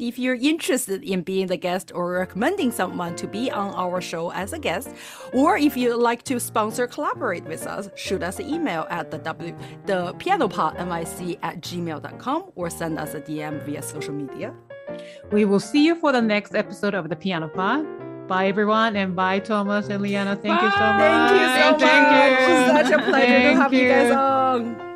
[0.00, 4.32] If you're interested in being the guest or recommending someone to be on our show
[4.32, 4.88] as a guest,
[5.34, 9.18] or if you'd like to sponsor collaborate with us, shoot us an email at the
[9.18, 14.54] w the pianopodmic at gmail.com or send us a DM via social media.
[15.32, 17.84] We will see you for the next episode of the Piano Pod.
[18.26, 20.34] Bye, everyone, and bye, Thomas and Liana.
[20.34, 21.30] Thank you so much.
[21.30, 22.48] Thank you so Thank much.
[22.48, 22.54] you.
[22.54, 24.89] It's such a pleasure to have you guys on.